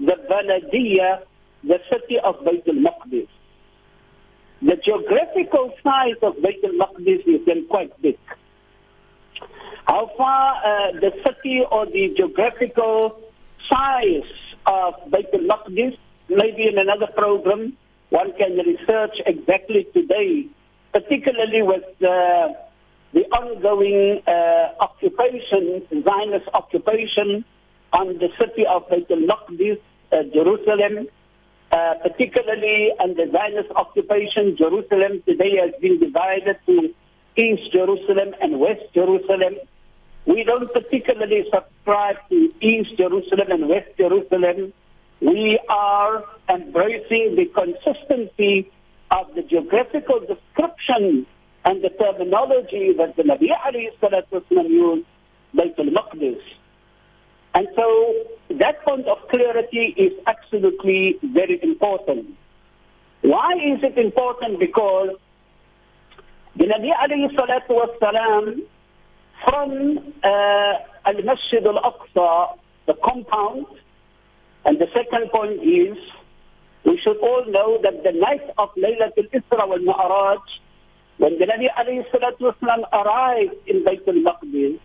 the 0.00 0.14
Baladiyah, 0.30 1.22
the 1.64 1.78
city 1.90 2.18
of 2.22 2.36
Bayt 2.36 2.66
al-Maqdis. 2.68 3.28
The 4.62 4.76
geographical 4.84 5.72
size 5.82 6.16
of 6.22 6.34
Bayt 6.36 6.62
al-Maqdis 6.64 7.26
is 7.26 7.46
then 7.46 7.66
quite 7.68 7.90
big. 8.00 8.18
How 9.86 10.10
far 10.16 10.56
uh, 10.56 10.92
the 11.00 11.10
city 11.26 11.62
or 11.70 11.86
the 11.86 12.14
geographical 12.16 13.20
size 13.70 14.30
of 14.66 14.94
Bayt 15.10 15.32
al-Maqdis, 15.34 15.96
maybe 16.28 16.68
in 16.68 16.78
another 16.78 17.08
program, 17.16 17.76
one 18.10 18.32
can 18.38 18.56
research 18.56 19.16
exactly 19.26 19.86
today, 19.92 20.46
particularly 20.92 21.62
with 21.62 21.84
uh, 22.02 22.48
the 23.12 23.24
ongoing 23.32 24.22
uh, 24.26 24.82
occupation, 24.82 25.82
Zionist 26.04 26.48
occupation 26.54 27.44
on 27.92 28.18
the 28.18 28.28
city 28.38 28.66
of 28.66 28.84
al-Maqdis, 28.90 29.80
uh, 30.12 30.22
Jerusalem, 30.32 31.08
uh, 31.72 31.94
particularly 32.02 32.92
under 33.00 33.30
Zionist 33.30 33.70
occupation, 33.76 34.56
Jerusalem 34.56 35.22
today 35.26 35.56
has 35.56 35.72
been 35.80 35.98
divided 35.98 36.56
to 36.66 36.94
East 37.36 37.72
Jerusalem 37.72 38.34
and 38.40 38.58
West 38.58 38.84
Jerusalem. 38.94 39.56
We 40.26 40.44
don't 40.44 40.72
particularly 40.72 41.44
subscribe 41.52 42.16
to 42.30 42.52
East 42.60 42.96
Jerusalem 42.96 43.50
and 43.50 43.68
West 43.68 43.90
Jerusalem. 43.96 44.72
We 45.20 45.58
are 45.68 46.24
embracing 46.48 47.36
the 47.36 47.46
consistency 47.54 48.70
of 49.10 49.34
the 49.34 49.42
geographical 49.42 50.20
description 50.20 51.26
and 51.64 51.82
the 51.82 51.90
terminology 51.90 52.92
that 52.96 53.16
the 53.16 53.22
Nabi 53.22 53.48
alayhi 53.66 53.90
used 54.70 56.56
And 57.54 57.68
so 57.74 58.14
that 58.50 58.82
point 58.84 59.06
of 59.58 59.94
is 59.96 60.12
absolutely 60.26 61.18
very 61.22 61.58
important. 61.62 62.36
Why 63.22 63.52
is 63.54 63.80
it 63.82 63.98
important? 63.98 64.58
Because 64.60 65.10
the 66.56 66.64
Nabi 66.64 66.90
alayhi 66.94 67.34
salatu 67.36 67.70
wasalam 67.78 68.62
from 69.44 69.98
uh, 70.24 70.72
Al-Masjid 71.06 71.64
Al-Aqsa, 71.66 72.58
the 72.86 72.94
compound, 73.04 73.66
and 74.64 74.78
the 74.78 74.86
second 74.94 75.30
point 75.30 75.62
is 75.62 75.96
we 76.84 76.98
should 77.02 77.18
all 77.18 77.44
know 77.46 77.78
that 77.82 78.02
the 78.02 78.12
night 78.12 78.42
of 78.58 78.70
Laylatul 78.76 79.30
Isra 79.30 79.68
wal 79.68 79.78
Mi'raj, 79.78 80.40
when 81.18 81.38
the 81.38 81.44
Nabi 81.46 81.66
alayhi 81.78 82.04
salatu 82.10 82.52
wasalam 82.54 82.82
arrived 82.92 83.54
in 83.66 83.84
Bayt 83.84 84.06
al-Maqdis, 84.06 84.78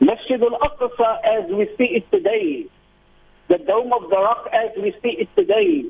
Masjid 0.00 0.40
al-Aqsa 0.42 1.16
as 1.24 1.50
we 1.50 1.66
see 1.78 1.96
it 1.96 2.10
today, 2.10 2.66
the 3.51 3.57
Dome 3.59 3.93
of 3.93 4.09
the 4.09 4.17
Rock 4.17 4.47
as 4.53 4.71
we 4.81 4.91
see 5.01 5.15
it 5.23 5.29
today, 5.37 5.85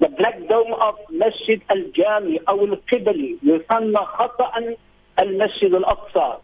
the 0.00 0.08
black 0.08 0.36
dome 0.48 0.72
of 0.80 0.94
Masjid 1.10 1.60
al-Jami 1.68 2.40
أو 2.48 2.64
القبلي 2.64 3.38
يسمى 3.42 3.98
خطأ 3.98 4.76
المسجد 5.20 5.74
الأقصى 5.74 6.38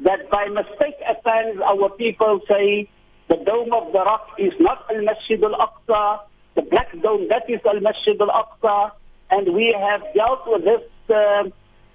that 0.00 0.30
by 0.30 0.46
mistake 0.48 0.96
at 1.06 1.22
times 1.24 1.60
our 1.60 1.90
people 1.90 2.40
say 2.48 2.88
the 3.28 3.36
dome 3.44 3.72
of 3.72 3.92
the 3.92 3.98
rock 3.98 4.26
is 4.38 4.52
not 4.60 4.86
al-Masjid 4.94 5.42
al-Aqsa 5.42 6.20
the 6.54 6.62
black 6.62 6.90
dome 7.02 7.26
that 7.28 7.50
is 7.50 7.60
al-Masjid 7.66 8.16
al-Aqsa 8.20 8.92
and 9.30 9.54
we 9.54 9.74
have 9.78 10.02
dealt 10.14 10.42
with 10.46 10.64
this 10.64 10.82
uh, 11.10 11.44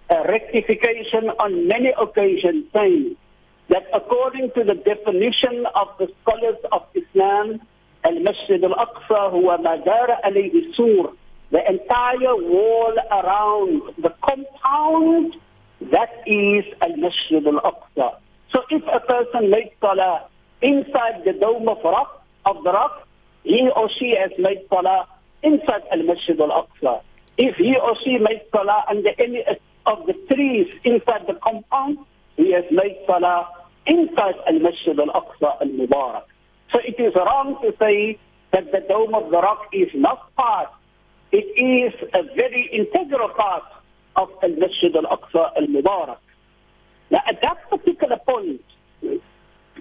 uh, 0.10 0.24
rectification 0.28 1.30
on 1.40 1.68
many 1.68 1.92
occasions 2.00 2.66
saying 2.74 3.16
that 3.70 3.84
according 3.94 4.52
to 4.52 4.64
the 4.64 4.76
definition 4.76 5.66
of 5.76 5.88
the 5.98 6.08
scholars 6.22 6.60
of 6.72 6.84
Islam 6.94 7.62
المسجد 8.07 8.65
الأقصى 8.65 9.15
هو 9.37 9.57
ما 9.59 9.77
دار 9.77 10.19
عليه 10.25 10.53
السور 10.55 11.13
the 11.53 11.59
entire 11.69 12.37
wall 12.53 12.95
around 13.21 13.83
the 14.05 14.11
compound 14.29 15.35
that 15.93 16.13
is 16.27 16.65
المسجد 16.85 17.47
الأقصى 17.49 18.11
so 18.53 18.59
if 18.71 18.83
a 18.89 19.01
person 19.01 19.51
makes 19.51 19.75
salah 19.81 20.23
inside 20.63 21.25
the 21.25 21.33
dome 21.33 21.69
of 21.69 21.79
rock 21.85 22.23
of 22.47 22.57
the 22.65 22.73
rock 22.73 23.07
he 23.45 23.69
or 23.77 23.89
she 23.99 24.15
has 24.23 24.31
made 24.39 24.61
salah 24.71 25.07
inside 25.43 25.83
المسجد 25.93 26.41
الأقصى 26.41 27.01
if 27.39 27.55
he 27.57 27.77
or 27.77 27.95
she 28.05 28.19
makes 28.19 28.45
salah 28.53 28.85
under 28.89 29.11
any 29.19 29.43
of 29.87 29.99
the 30.07 30.15
trees 30.31 30.69
inside 30.85 31.27
the 31.27 31.35
compound 31.47 31.99
he 32.37 32.53
has 32.53 32.65
made 32.71 32.97
salah 33.07 33.47
inside 33.87 34.37
المسجد 34.49 35.01
الأقصى 35.01 35.51
المبارك 35.63 36.23
So 36.73 36.79
it 36.85 37.01
is 37.01 37.15
wrong 37.15 37.59
to 37.63 37.75
say 37.79 38.19
that 38.53 38.71
the 38.73 38.81
Dome 38.89 39.15
of 39.15 39.31
the 39.31 39.41
Rock 39.41 39.69
is 39.73 39.89
not 39.95 40.35
part. 40.37 40.69
It 41.33 41.47
is 41.57 41.93
a 42.15 42.23
very 42.35 42.69
integral 42.73 43.29
part 43.31 43.65
of 44.17 44.29
Al-Masjid 44.43 44.95
Al-Aqsa 44.97 45.57
Al-Mubarak. 45.57 46.19
Now 47.11 47.21
at 47.29 47.41
that 47.43 47.69
particular 47.71 48.17
point, 48.27 48.63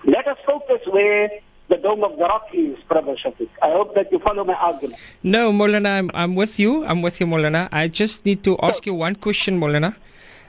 let 0.06 0.28
us 0.28 0.38
focus 0.46 0.82
where 0.90 1.30
the 1.70 1.78
Dome 1.78 2.04
of 2.04 2.18
the 2.18 2.24
Rock 2.24 2.48
is, 2.54 2.78
Brother 2.88 3.16
Shafiq. 3.16 3.50
I 3.62 3.72
hope 3.72 3.94
that 3.96 4.12
you 4.12 4.20
follow 4.20 4.44
my 4.44 4.56
argument. 4.56 5.00
No, 5.22 5.52
Molana, 5.52 5.98
I'm, 5.98 6.12
I'm 6.14 6.36
with 6.36 6.60
you. 6.60 6.84
I'm 6.86 7.02
with 7.02 7.20
you, 7.20 7.28
Molana. 7.28 7.70
I 7.72 7.88
just 7.88 8.26
need 8.26 8.44
to 8.44 8.58
ask 8.62 8.86
you 8.86 8.94
one 8.96 9.16
question, 9.16 9.60
Molana. 9.60 9.96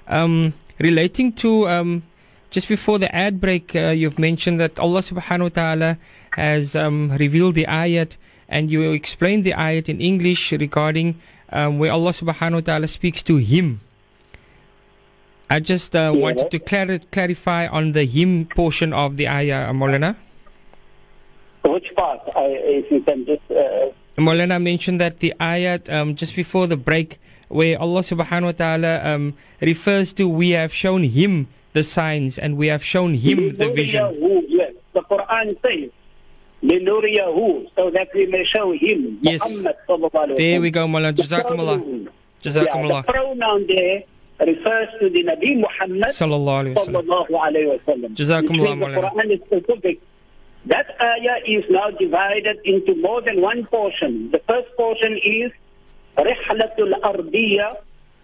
Um, 0.09 0.55
relating 0.79 1.33
to 1.35 1.69
um, 1.69 2.03
just 2.51 2.69
before 2.69 2.99
the 2.99 3.15
ad 3.15 3.41
break, 3.41 3.75
uh, 3.77 3.91
you've 3.91 4.19
mentioned 4.19 4.61
that 4.61 4.79
Allah 4.79 5.01
subhanahu 5.01 5.43
wa 5.43 5.49
ta'ala 5.49 5.99
has 6.33 6.75
um, 6.75 7.11
revealed 7.19 7.55
the 7.55 7.65
ayat 7.67 8.17
and 8.49 8.71
you 8.71 8.91
explained 8.93 9.45
the 9.45 9.53
ayat 9.53 9.89
in 9.89 10.01
English 10.01 10.51
regarding 10.53 11.21
um, 11.51 11.79
where 11.79 11.93
Allah 11.93 12.11
subhanahu 12.11 12.55
wa 12.55 12.61
ta'ala 12.61 12.89
speaks 12.89 13.23
to 13.25 13.37
him. 13.37 13.81
I 15.49 15.59
just 15.61 15.95
uh, 15.95 16.13
Yeah. 16.15 16.21
wanted 16.21 16.51
to 16.51 16.59
clar- 16.59 16.99
clarify 17.11 17.67
on 17.67 17.93
the 17.93 18.05
him 18.05 18.47
portion 18.47 18.93
of 18.93 19.17
the 19.17 19.29
ayah, 19.29 19.71
Molana. 19.73 20.17
Which 21.65 21.87
part? 21.97 22.21
I, 22.35 22.47
if 22.83 22.91
you 22.91 23.01
can 23.03 23.27
just... 23.27 23.43
Uh, 23.51 23.91
Molana 24.19 24.63
mentioned 24.63 25.01
that 25.01 25.21
the 25.21 25.35
ayat 25.41 25.93
um, 25.93 26.15
just 26.15 26.35
before 26.37 26.67
the 26.67 26.77
break, 26.77 27.19
where 27.49 27.81
Allah 27.81 28.01
subhanahu 28.01 28.45
wa 28.45 28.53
ta'ala 28.53 29.03
um, 29.03 29.35
refers 29.61 30.13
to, 30.15 30.29
we 30.29 30.51
have 30.51 30.73
shown 30.73 31.03
him 31.03 31.49
the 31.74 31.84
signs 31.84 32.38
and 32.40 32.58
we 32.58 32.68
have 32.68 32.84
shown 32.84 33.14
him 33.14 33.54
the 33.56 33.70
vision. 33.72 34.04
لنريه, 34.04 34.46
Yes, 34.50 34.74
the 34.94 35.02
Quran 35.02 35.56
says, 35.62 35.90
لنريه, 36.64 37.68
so 37.76 37.90
that 37.92 38.08
we 38.14 38.26
may 38.28 38.44
show 38.46 38.72
him, 38.72 39.20
Yes. 39.22 39.42
Muhammad 39.42 39.76
sallallahu 39.88 40.12
alaihi 40.14 40.38
There 40.38 40.62
we 40.62 40.72
wasallam. 40.72 40.74
go, 40.74 40.88
Molana. 40.88 41.16
The 41.16 41.24
Jazakumullah. 41.24 41.78
pronoun- 41.80 42.10
Jazakumullah. 42.42 42.90
Yeah, 42.96 43.02
the 43.02 43.14
pronoun 43.14 43.68
there 43.68 44.04
refers 44.40 44.90
to 45.00 45.10
the 45.10 45.24
Nabi 45.24 45.58
Muhammad 45.66 46.10
Sallallahu 46.10 46.60
alayhi 46.64 46.76
wa 46.76 46.84
sallam. 46.84 47.06
sallallahu 47.06 47.30
alayhi 47.48 47.68
wa 47.74 47.94
sallam. 47.94 48.10
Jazakumullah, 48.16 48.42
Which 48.42 48.80
means 48.80 48.96
the 48.96 49.02
Maulana. 49.02 49.14
Quran 49.14 49.32
is 49.36 49.40
specific. 49.46 50.00
That 50.68 50.88
ayah 51.00 51.38
is 51.46 51.64
now 51.70 51.92
divided 51.92 52.58
into 52.66 52.96
more 52.96 53.22
than 53.22 53.42
one 53.42 53.66
portion. 53.68 54.32
The 54.32 54.40
first 54.48 54.68
portion 54.78 55.14
is 55.24 55.52
Rihlatul 56.18 56.94
Ardiyya, 57.02 57.78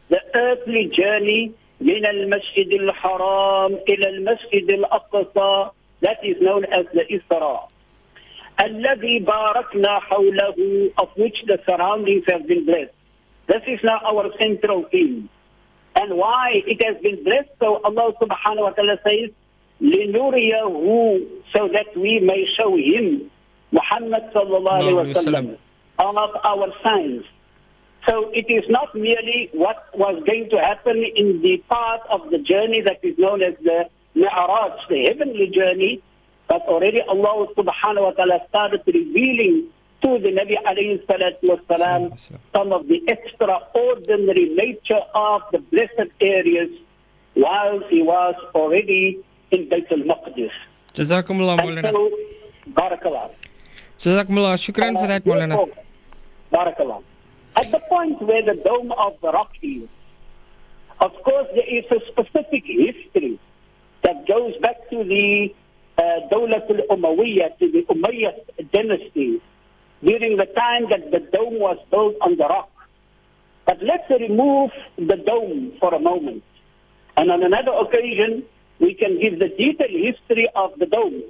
the 0.10 0.20
earthly 0.34 0.86
journey 0.88 1.54
من 1.81 2.07
المسجد 2.07 2.73
الحرام 2.73 3.73
إلى 3.89 4.09
المسجد 4.09 4.73
الأقصى 4.73 5.71
that 6.03 6.19
is 6.23 6.37
known 6.41 6.65
as 6.67 6.85
the 6.95 7.05
Isra. 7.11 7.69
الذي 8.61 9.19
باركنا 9.25 9.99
حوله 10.01 10.91
of 10.99 11.09
which 11.17 11.37
the 11.47 11.59
surroundings 11.67 12.25
have 12.29 12.47
been 12.47 12.65
blessed. 12.65 12.93
This 13.47 13.63
is 13.67 13.81
now 13.85 14.01
our 14.05 14.31
central 14.41 14.85
theme. 14.91 15.29
And 15.95 16.17
why 16.17 16.63
it 16.67 16.83
has 16.85 17.01
been 17.03 17.23
blessed, 17.25 17.51
so 17.59 17.81
Allah 17.85 18.13
subhanahu 18.21 18.63
wa 18.69 18.71
ta'ala 18.71 18.99
says, 19.07 19.31
لِنُرِيَهُ 19.81 21.27
So 21.55 21.69
that 21.69 21.97
we 21.97 22.21
may 22.21 22.45
show 22.59 22.77
him, 22.77 23.31
Muhammad 23.73 24.25
sallallahu 24.35 24.83
alayhi 24.83 25.15
wa 25.15 25.21
sallam, 25.23 25.57
of 25.99 26.37
our 26.45 26.69
signs. 26.83 27.25
So 28.09 28.31
it 28.33 28.47
is 28.49 28.65
not 28.69 28.95
merely 28.95 29.51
what 29.53 29.89
was 29.99 30.23
going 30.27 30.49
to 30.51 30.57
happen 30.59 30.97
in 31.17 31.43
the 31.43 31.59
part 31.69 32.01
of 32.09 32.31
the 32.31 32.39
journey 32.39 32.81
that 32.83 33.01
is 33.03 33.19
known 33.19 33.43
as 33.43 33.55
the 33.63 33.89
Mi'raj, 34.15 34.73
the 34.89 35.07
heavenly 35.07 35.49
journey, 35.49 36.03
but 36.49 36.63
already 36.63 37.01
Allah 37.03 37.49
subhanahu 37.55 38.03
wa 38.03 38.11
ta'ala 38.13 38.39
started 38.49 38.83
revealing 38.87 39.67
to 40.03 40.19
the 40.21 40.29
Nabi 40.29 40.55
alayhi 40.65 41.05
salatu 41.07 41.59
wasalam 41.59 42.03
some 42.55 42.73
of 42.73 42.87
the 42.87 43.03
extraordinary 43.09 44.55
nature 44.55 45.01
of 45.15 45.43
the 45.53 45.59
blessed 45.59 46.13
areas 46.21 46.71
while 47.35 47.81
he 47.91 48.03
was 48.03 48.35
already 48.55 49.19
in 49.51 49.69
Bayt 49.69 49.91
al-Maqdis. 49.91 50.51
Jazakumullah, 50.95 51.59
And 51.61 51.95
so, 51.95 52.11
barakallah. 52.71 53.31
Jazakumullah. 53.99 54.55
Shukran 54.65 54.99
for 54.99 55.07
that, 55.09 55.23
uh, 55.27 55.31
Molana. 55.31 55.49
Therefore, 55.49 55.69
Barakallah. 56.53 57.03
At 57.57 57.71
the 57.71 57.81
point 57.89 58.21
where 58.21 58.43
the 58.43 58.55
dome 58.55 58.93
of 58.93 59.15
the 59.23 59.33
rock 59.33 59.53
is, 59.63 59.89
of 61.01 61.13
course, 61.25 61.49
there 61.55 61.69
is 61.69 61.85
a 61.91 62.01
specific 62.11 62.65
history 62.67 63.41
that 64.03 64.27
goes 64.29 64.55
back 64.61 64.77
to 64.91 65.05
the 65.05 65.55
uh, 65.99 66.03
Dawlatul 66.31 66.87
Umayyah, 66.91 67.59
to 67.59 67.71
the 67.73 67.83
Umayyad 67.89 68.71
dynasty, 68.73 69.41
during 70.03 70.37
the 70.37 70.47
time 70.47 70.89
that 70.91 71.11
the 71.11 71.21
dome 71.33 71.59
was 71.59 71.79
built 71.91 72.17
on 72.21 72.37
the 72.37 72.45
rock. 72.45 72.71
But 73.67 73.79
let's 73.83 74.09
remove 74.11 74.71
the 74.97 75.17
dome 75.17 75.73
for 75.81 75.95
a 75.95 75.99
moment. 75.99 76.45
And 77.17 77.31
on 77.31 77.43
another 77.43 77.73
occasion, 77.73 78.45
we 78.79 78.95
can 78.95 79.19
give 79.21 79.39
the 79.39 79.49
detailed 79.49 79.91
history 79.91 80.49
of 80.55 80.79
the 80.79 80.87
dome. 80.87 81.23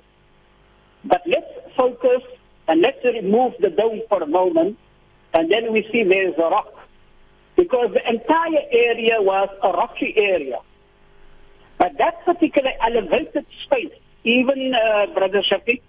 But 1.04 1.22
let's 1.26 1.46
focus 1.76 2.22
and 2.68 2.82
let's 2.82 3.02
remove 3.04 3.54
the 3.60 3.70
dome 3.70 4.02
for 4.08 4.22
a 4.22 4.26
moment, 4.26 4.76
and 5.36 5.52
then 5.52 5.70
we 5.70 5.86
see 5.92 6.02
there's 6.02 6.34
a 6.38 6.48
rock. 6.48 6.72
Because 7.56 7.92
the 7.92 8.08
entire 8.08 8.62
area 8.72 9.20
was 9.20 9.50
a 9.62 9.68
rocky 9.68 10.14
area. 10.16 10.58
But 11.78 11.98
that 11.98 12.24
particular 12.24 12.70
elevated 12.80 13.44
space, 13.64 13.92
even, 14.24 14.74
uh, 14.74 15.06
Brother 15.12 15.42
Shafiq, 15.42 15.82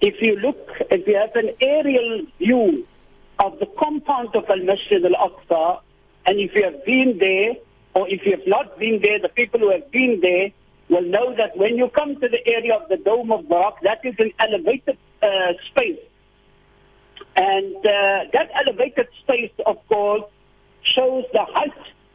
if 0.00 0.20
you 0.20 0.36
look, 0.36 0.58
if 0.90 1.06
you 1.06 1.16
have 1.16 1.36
an 1.36 1.50
aerial 1.60 2.26
view 2.38 2.86
of 3.38 3.60
the 3.60 3.66
compound 3.78 4.34
of 4.34 4.44
Al-Masjid 4.50 5.04
Al-Aqsa, 5.04 5.80
and 6.26 6.40
if 6.40 6.54
you 6.56 6.64
have 6.64 6.84
been 6.84 7.18
there, 7.18 7.54
or 7.94 8.08
if 8.08 8.26
you 8.26 8.32
have 8.32 8.46
not 8.46 8.76
been 8.78 9.00
there, 9.02 9.20
the 9.20 9.28
people 9.28 9.60
who 9.60 9.70
have 9.70 9.88
been 9.92 10.18
there 10.20 10.50
will 10.88 11.08
know 11.08 11.34
that 11.36 11.56
when 11.56 11.76
you 11.76 11.88
come 11.88 12.14
to 12.16 12.28
the 12.28 12.44
area 12.46 12.74
of 12.74 12.88
the 12.88 12.96
Dome 12.96 13.30
of 13.30 13.48
Rock, 13.48 13.78
that 13.82 14.04
is 14.04 14.14
an 14.18 14.32
elevated 14.40 14.98
uh, 15.22 15.52
space. 15.68 16.00
And 17.36 17.76
uh, 17.76 18.24
that 18.32 18.50
elevated 18.54 19.08
space, 19.22 19.52
of 19.66 19.76
course, 19.88 20.24
shows 20.82 21.24
the 21.32 21.44
height 21.44 21.72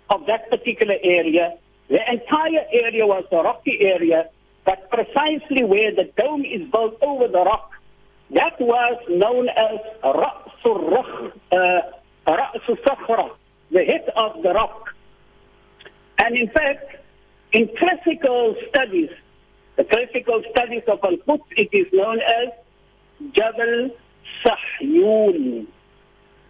of 0.09 0.25
that 0.27 0.49
particular 0.49 0.95
area. 1.03 1.57
The 1.89 1.99
entire 2.11 2.65
area 2.71 3.05
was 3.05 3.25
a 3.31 3.37
rocky 3.37 3.77
area, 3.81 4.29
but 4.65 4.89
precisely 4.89 5.63
where 5.63 5.93
the 5.93 6.11
dome 6.17 6.43
is 6.43 6.69
built 6.71 6.97
over 7.01 7.27
the 7.27 7.43
rock, 7.43 7.71
that 8.31 8.59
was 8.59 8.99
known 9.07 9.49
as 9.49 9.79
Ra'sul 10.03 11.31
uh, 11.51 11.81
the 13.71 13.83
head 13.83 14.09
of 14.15 14.41
the 14.41 14.53
rock. 14.53 14.93
And 16.17 16.35
in 16.37 16.49
fact, 16.49 16.95
in 17.51 17.69
classical 17.77 18.55
studies, 18.69 19.09
the 19.75 19.83
classical 19.83 20.41
studies 20.51 20.83
of 20.87 20.99
Al-Qutb, 21.03 21.41
it 21.51 21.69
is 21.71 21.87
known 21.93 22.19
as 22.19 22.49
Jabal 23.33 23.91
Sahyun. 24.45 25.67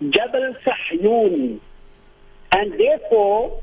Jabal 0.01 0.55
Sahyun. 0.65 1.60
And 2.51 2.73
therefore, 2.79 3.62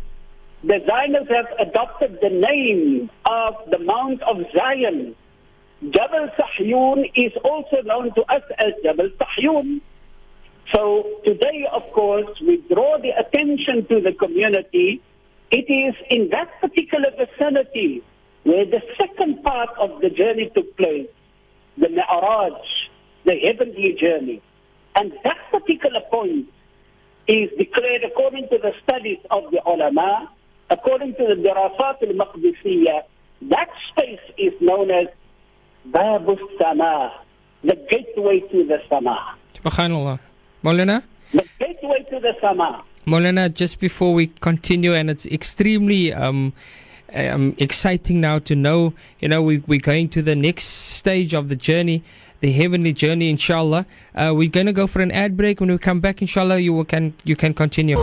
the 0.65 0.81
Zionists 0.87 1.31
have 1.31 1.69
adopted 1.69 2.19
the 2.23 2.31
name 2.31 3.11
of 3.27 3.55
the 3.71 3.79
Mount 3.79 4.23
of 4.23 4.37
Zion. 4.55 5.15
Jabal 5.83 6.29
Sahyun 6.39 7.11
is 7.17 7.33
also 7.45 7.83
known 7.85 8.15
to 8.15 8.23
us 8.23 8.43
as 8.59 8.73
Jabal 8.85 9.11
Sahyun. 9.21 9.81
So 10.73 11.21
today, 11.25 11.67
of 11.73 11.83
course, 11.93 12.41
we 12.41 12.63
draw 12.73 12.99
the 12.99 13.11
attention 13.11 13.87
to 13.89 14.01
the 14.01 14.13
community. 14.13 15.03
It 15.51 15.69
is 15.69 15.95
in 16.09 16.31
that 16.31 16.49
particular 16.61 17.11
vicinity 17.11 18.03
where 18.45 18.65
the 18.65 18.81
second 18.99 19.43
part 19.43 19.71
of 19.79 20.01
the 20.01 20.11
journey 20.11 20.51
took 20.55 20.77
place, 20.77 21.09
the 21.77 21.89
Mi'raj, 21.89 22.53
the 23.25 23.35
heavenly 23.39 23.97
journey. 24.01 24.43
And 24.95 25.13
that 25.25 25.39
particular 25.51 26.01
point 26.11 26.49
is 27.29 27.51
declared 27.57 28.03
according 28.05 28.49
to 28.49 28.59
the 28.59 28.73
studies 28.83 29.19
of 29.31 29.51
the 29.51 29.61
ulama, 29.67 30.31
according 30.71 31.15
to 31.15 31.27
the 31.27 31.35
Dirasat 31.35 32.03
al-Maqdisiyya, 32.03 33.03
that 33.51 33.69
space 33.91 34.21
is 34.39 34.53
known 34.61 34.91
as 34.91 35.07
Babu 35.87 36.37
Sama, 36.59 37.13
the 37.63 37.77
gateway 37.91 38.41
to 38.53 38.65
the 38.67 38.79
Sama. 38.89 39.37
Subhanallah. 39.55 40.19
Maulana? 40.65 41.03
The 41.33 41.45
gateway 41.59 42.07
to 42.11 42.21
the 42.21 42.35
Sama. 42.41 42.85
Maulana, 43.07 43.53
just 43.53 43.81
before 43.81 44.15
we 44.15 44.29
continue, 44.29 44.95
and 44.95 45.11
it's 45.11 45.27
extremely 45.27 46.13
um, 46.13 46.53
um, 47.15 47.55
exciting 47.59 48.21
now 48.21 48.39
to 48.41 48.55
know, 48.55 48.95
you 49.21 49.29
know, 49.29 49.43
we, 49.43 49.59
we're 49.67 49.81
going 49.81 50.09
to 50.11 50.23
the 50.23 50.37
next 50.37 50.65
stage 50.65 51.35
of 51.35 51.49
the 51.49 51.57
journey, 51.57 52.05
the 52.43 52.53
heavenly 52.53 52.93
journey, 52.93 53.31
inshallah. 53.31 53.87
Uh, 54.15 54.33
we're 54.37 54.51
going 54.51 54.67
to 54.67 54.73
go 54.73 54.87
for 54.87 55.01
an 55.01 55.11
ad 55.13 55.37
break. 55.37 55.61
When 55.61 55.71
we 55.71 55.79
come 55.79 56.01
back, 56.01 56.21
inshallah, 56.21 56.59
you 56.59 56.85
can 56.85 57.15
you 57.25 57.37
can 57.37 57.55
continue. 57.55 57.97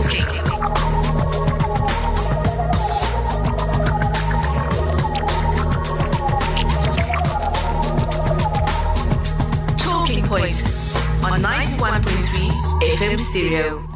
91.3 11.40 12.96
FM 12.96 13.18
Stereo. 13.18 13.89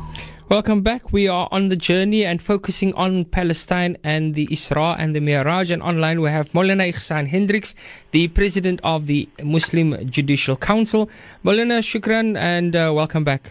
Welcome 0.54 0.82
back. 0.82 1.12
We 1.12 1.26
are 1.26 1.48
on 1.50 1.66
the 1.66 1.74
journey 1.74 2.24
and 2.24 2.40
focusing 2.40 2.94
on 2.94 3.24
Palestine 3.24 3.96
and 4.04 4.36
the 4.36 4.46
Isra 4.46 4.94
and 4.96 5.12
the 5.12 5.18
Miraj. 5.18 5.72
And 5.72 5.82
online 5.82 6.20
we 6.20 6.30
have 6.30 6.52
Molana 6.52 6.86
Igsaan 6.92 7.26
Hendricks, 7.26 7.74
the 8.12 8.28
president 8.28 8.80
of 8.84 9.08
the 9.08 9.28
Muslim 9.42 10.08
Judicial 10.08 10.54
Council. 10.56 11.10
Molana, 11.44 11.82
shukran 11.82 12.36
and 12.38 12.76
uh, 12.76 12.92
welcome 12.94 13.24
back. 13.24 13.50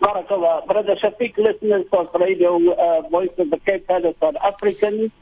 Brother 0.00 0.96
Shafiq, 0.96 1.36
listeners 1.36 1.84
of 1.92 2.08
Radio 2.18 2.56
uh, 2.72 3.06
Voice 3.10 3.28
of 3.36 3.50
the 3.50 3.58
Cape 3.58 3.86
Verde 3.86 4.14
South 4.18 4.36
African, 4.42 5.12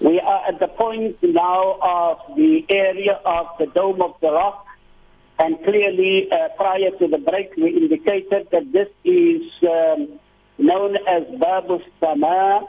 we 0.00 0.18
are 0.18 0.48
at 0.48 0.58
the 0.58 0.66
point 0.66 1.16
now 1.22 1.78
of 1.80 2.36
the 2.36 2.66
area 2.68 3.20
of 3.24 3.46
the 3.60 3.66
Dome 3.66 4.02
of 4.02 4.16
the 4.20 4.32
Rock. 4.32 4.66
And 5.38 5.62
clearly, 5.62 6.28
uh, 6.32 6.48
prior 6.56 6.90
to 6.98 7.06
the 7.06 7.18
break, 7.18 7.54
we 7.56 7.70
indicated 7.76 8.48
that 8.50 8.72
this 8.72 8.88
is 9.04 9.42
um, 9.62 10.18
known 10.58 10.96
as 11.08 11.22
Babu 11.38 11.78
Sama, 12.00 12.66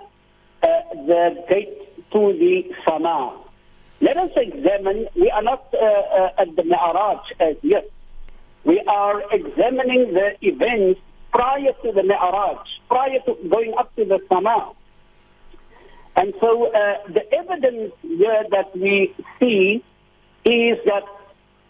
uh, 0.61 0.67
the 1.07 1.43
gate 1.49 2.11
to 2.11 2.33
the 2.33 2.71
Sama. 2.87 3.41
Let 4.01 4.17
us 4.17 4.31
examine, 4.35 5.07
we 5.15 5.29
are 5.31 5.41
not 5.41 5.73
uh, 5.73 5.85
uh, 5.85 6.41
at 6.41 6.55
the 6.55 6.63
Mi'raj 6.63 7.19
as 7.39 7.55
yet. 7.63 7.89
We 8.63 8.79
are 8.87 9.21
examining 9.31 10.13
the 10.13 10.35
events 10.41 11.01
prior 11.31 11.73
to 11.83 11.91
the 11.91 12.03
Mi'raj, 12.03 12.59
prior 12.87 13.19
to 13.25 13.35
going 13.49 13.73
up 13.77 13.95
to 13.95 14.05
the 14.05 14.19
Sama. 14.29 14.73
And 16.15 16.33
so 16.39 16.67
uh, 16.67 16.97
the 17.07 17.33
evidence 17.33 17.93
here 18.01 18.45
that 18.51 18.75
we 18.77 19.15
see 19.39 19.83
is 20.45 20.77
that 20.85 21.03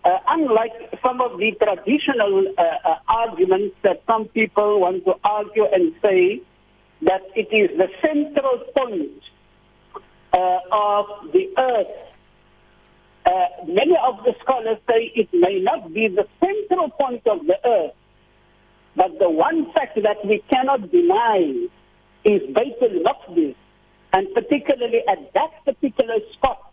uh, 0.05 0.17
unlike 0.27 0.73
some 1.03 1.21
of 1.21 1.37
the 1.39 1.51
traditional 1.61 2.45
uh, 2.57 2.61
uh, 2.61 2.95
arguments 3.07 3.75
that 3.83 4.01
some 4.07 4.25
people 4.29 4.79
want 4.79 5.03
to 5.05 5.13
argue 5.23 5.65
and 5.65 5.93
say 6.01 6.41
that 7.01 7.21
it 7.35 7.47
is 7.51 7.77
the 7.77 7.87
central 8.01 8.59
point 8.75 9.21
uh, 10.33 10.59
of 10.71 11.31
the 11.33 11.49
earth, 11.57 12.09
uh, 13.25 13.65
many 13.67 13.95
of 14.03 14.23
the 14.23 14.33
scholars 14.41 14.77
say 14.89 15.11
it 15.15 15.29
may 15.33 15.59
not 15.59 15.93
be 15.93 16.07
the 16.07 16.27
central 16.39 16.89
point 16.91 17.25
of 17.27 17.45
the 17.45 17.55
earth, 17.65 17.93
but 18.95 19.17
the 19.19 19.29
one 19.29 19.71
fact 19.73 19.95
that 20.01 20.25
we 20.25 20.43
cannot 20.49 20.91
deny 20.91 21.67
is 22.23 22.41
Baitul 22.53 23.03
Maqdis, 23.03 23.55
and 24.13 24.27
particularly 24.33 25.01
at 25.07 25.33
that 25.33 25.51
particular 25.65 26.15
spot, 26.33 26.68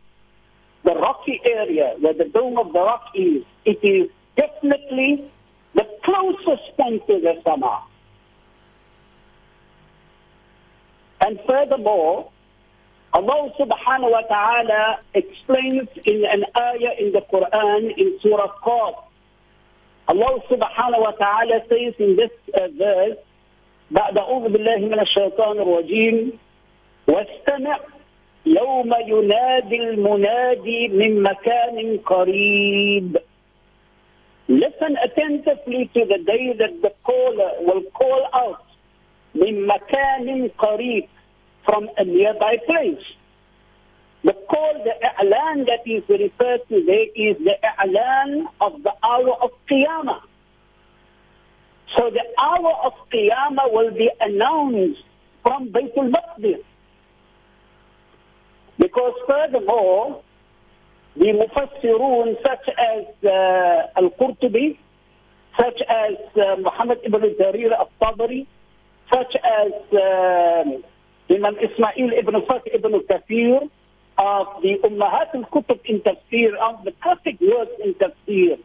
the 0.86 0.94
rocky 0.94 1.40
area 1.46 1.96
where 2.00 2.14
the 2.14 2.26
dome 2.26 2.58
of 2.58 2.74
the 2.74 2.80
rock 2.80 3.06
is, 3.16 3.44
it 3.66 3.80
is 3.84 4.10
definitely 4.36 5.32
the 5.76 5.88
closest 6.04 6.76
point 6.78 7.06
to 7.08 7.20
the 7.20 7.42
Sama. 7.44 7.84
And 11.22 11.40
furthermore, 11.48 12.32
Allah 13.14 13.52
subhanahu 13.60 14.10
wa 14.12 14.22
ta'ala 14.22 15.00
explains 15.14 15.88
in 16.06 16.26
an 16.26 16.46
ayah 16.58 16.94
in 16.98 17.12
the 17.12 17.22
Quran 17.32 17.92
in 17.98 18.18
Surah 18.22 18.56
Qaf. 18.64 19.04
Allah 20.08 20.40
subhanahu 20.50 21.02
wa 21.02 21.12
ta'ala 21.12 21.60
says 21.70 21.94
in 22.00 22.16
this 22.16 22.32
uh, 22.56 22.68
verse, 22.78 23.18
بعد 23.92 24.18
أعوذ 24.18 24.50
بالله 24.50 24.78
من 24.78 25.00
الشيطان 25.00 25.60
الرجيم 25.60 26.40
واستمع 27.08 27.80
يوم 28.46 28.94
ينادي 29.08 29.76
المنادي 29.76 30.88
من 30.88 31.24
مكان 31.24 31.98
قريب 32.06 33.18
Listen 34.50 34.98
attentively 34.98 35.90
to 35.94 36.02
the 36.06 36.18
day 36.26 36.54
that 36.60 36.82
the 36.82 36.92
caller 37.06 37.52
will 37.62 37.84
call 37.94 38.28
out 38.34 38.66
من 39.36 39.68
مكان 39.68 40.50
قريب 40.58 41.08
from 41.66 41.88
a 41.98 42.04
nearby 42.04 42.58
place. 42.66 43.06
The 44.24 44.34
call, 44.50 44.84
the 44.84 44.94
i'lan 45.22 45.66
that 45.66 45.82
is 45.86 46.04
referred 46.10 46.62
to 46.70 46.84
there 46.86 47.08
is 47.16 47.38
the 47.44 47.56
i'lan 47.80 48.46
of 48.60 48.84
the 48.84 48.92
hour 49.04 49.34
of 49.42 49.52
Qiyamah. 49.70 50.22
So 51.98 52.10
the 52.10 52.24
hour 52.42 52.74
of 52.86 52.94
Qiyamah 53.12 53.72
will 53.72 53.92
be 53.92 54.10
announced 54.20 55.02
from 55.44 55.70
Baytul 55.70 56.12
Maqdis. 56.14 56.64
Because 59.07 59.23
furthermore, 59.29 60.23
the 61.15 61.27
Mufassirun 61.27 62.35
such 62.43 62.69
as 62.77 63.05
uh, 63.25 64.01
Al-Qurtubi, 64.03 64.77
such 65.57 65.81
as 65.89 66.17
uh, 66.37 66.57
Muhammad 66.57 66.99
ibn 67.05 67.21
Jarir 67.21 67.71
al-Tabari, 67.71 68.49
such 69.15 69.33
as 69.37 69.73
uh, 69.93 71.33
Imam 71.33 71.55
Ismail 71.55 72.19
ibn 72.19 72.35
Fatih 72.51 72.75
ibn 72.75 73.01
Kathir, 73.09 73.71
of 74.19 74.63
the 74.63 74.75
Ummahat 74.83 75.35
al-Kutub 75.35 75.79
in 75.85 76.01
Tafsir, 76.01 76.57
of 76.57 76.85
the 76.85 76.91
classic 77.01 77.39
works 77.41 77.79
in 77.85 77.95
Tafsir, 77.95 78.59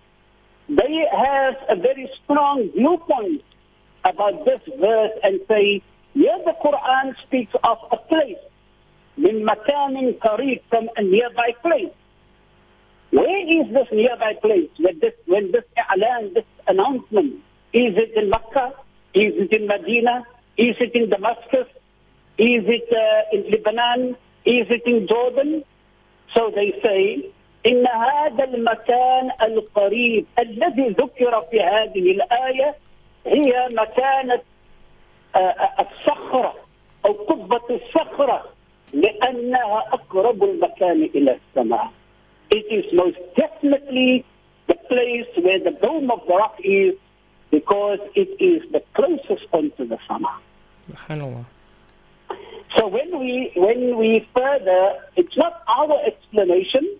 they 0.69 1.05
have 1.11 1.55
a 1.69 1.75
very 1.79 2.09
strong 2.23 2.67
viewpoint 2.75 3.43
about 4.05 4.43
this 4.45 4.61
verse 4.79 5.11
and 5.21 5.39
say, 5.47 5.83
here 6.13 6.37
the 6.45 6.53
Quran 6.63 7.13
speaks 7.27 7.53
of 7.63 7.77
a 7.91 7.97
place 7.97 8.39
من 9.21 9.45
مكان 9.45 10.13
قريب 10.21 10.59
from 10.69 10.89
a 10.97 11.01
nearby 11.01 11.51
place. 11.61 11.93
Where 13.11 13.41
is 13.57 13.65
this 13.75 13.89
nearby 13.91 14.33
place 14.41 14.69
when 14.79 14.99
this, 14.99 15.13
when 15.25 15.51
this 15.51 15.65
i'lan, 15.91 16.33
this 16.33 16.45
announcement, 16.67 17.33
is 17.73 17.93
it 18.03 18.11
in 18.15 18.29
Mecca? 18.29 18.73
Is 19.13 19.33
it 19.43 19.51
in 19.57 19.67
Medina? 19.67 20.23
Is 20.57 20.75
it 20.79 20.95
in 20.95 21.09
Damascus? 21.09 21.67
Is 22.37 22.63
it 22.77 22.87
uh, 23.03 23.35
in 23.35 23.41
Lebanon? 23.51 24.15
Is 24.45 24.67
it 24.69 24.83
in 24.85 25.07
Jordan? 25.07 25.63
So 26.33 26.51
they 26.55 26.71
say, 26.83 27.31
إن 27.65 27.87
هذا 27.87 28.43
المكان 28.43 29.31
القريب 29.41 30.25
الذي 30.39 30.87
ذكر 30.89 31.41
في 31.51 31.61
هذه 31.61 32.11
الآية 32.11 32.75
هي 33.25 33.67
مكانة 33.71 34.41
آه، 35.35 35.71
الصخرة 35.79 36.55
أو 37.05 37.13
قبة 37.13 37.61
الصخرة 37.69 38.45
لأنها 38.92 39.84
أقرب 39.92 40.44
المكان 40.44 41.10
إلى 41.14 41.38
السماء. 41.38 41.90
It 42.50 42.66
is 42.70 42.84
most 42.92 43.18
definitely 43.36 44.24
the 44.68 44.76
place 44.88 45.26
where 45.44 45.58
the 45.58 45.72
dome 45.82 46.10
of 46.10 46.20
the 46.26 46.34
rock 46.34 46.56
is 46.62 46.94
because 47.50 47.98
it 48.14 48.30
is 48.40 48.62
the 48.72 48.82
closest 48.94 49.50
point 49.50 49.76
to 49.76 49.84
the 49.84 49.98
sun. 50.08 50.24
Subhanallah. 50.90 51.44
So 52.76 52.88
when 52.88 53.18
we 53.18 53.52
when 53.56 53.96
we 53.96 54.28
further, 54.34 54.94
it's 55.16 55.36
not 55.36 55.62
our 55.68 55.98
explanation. 56.06 56.98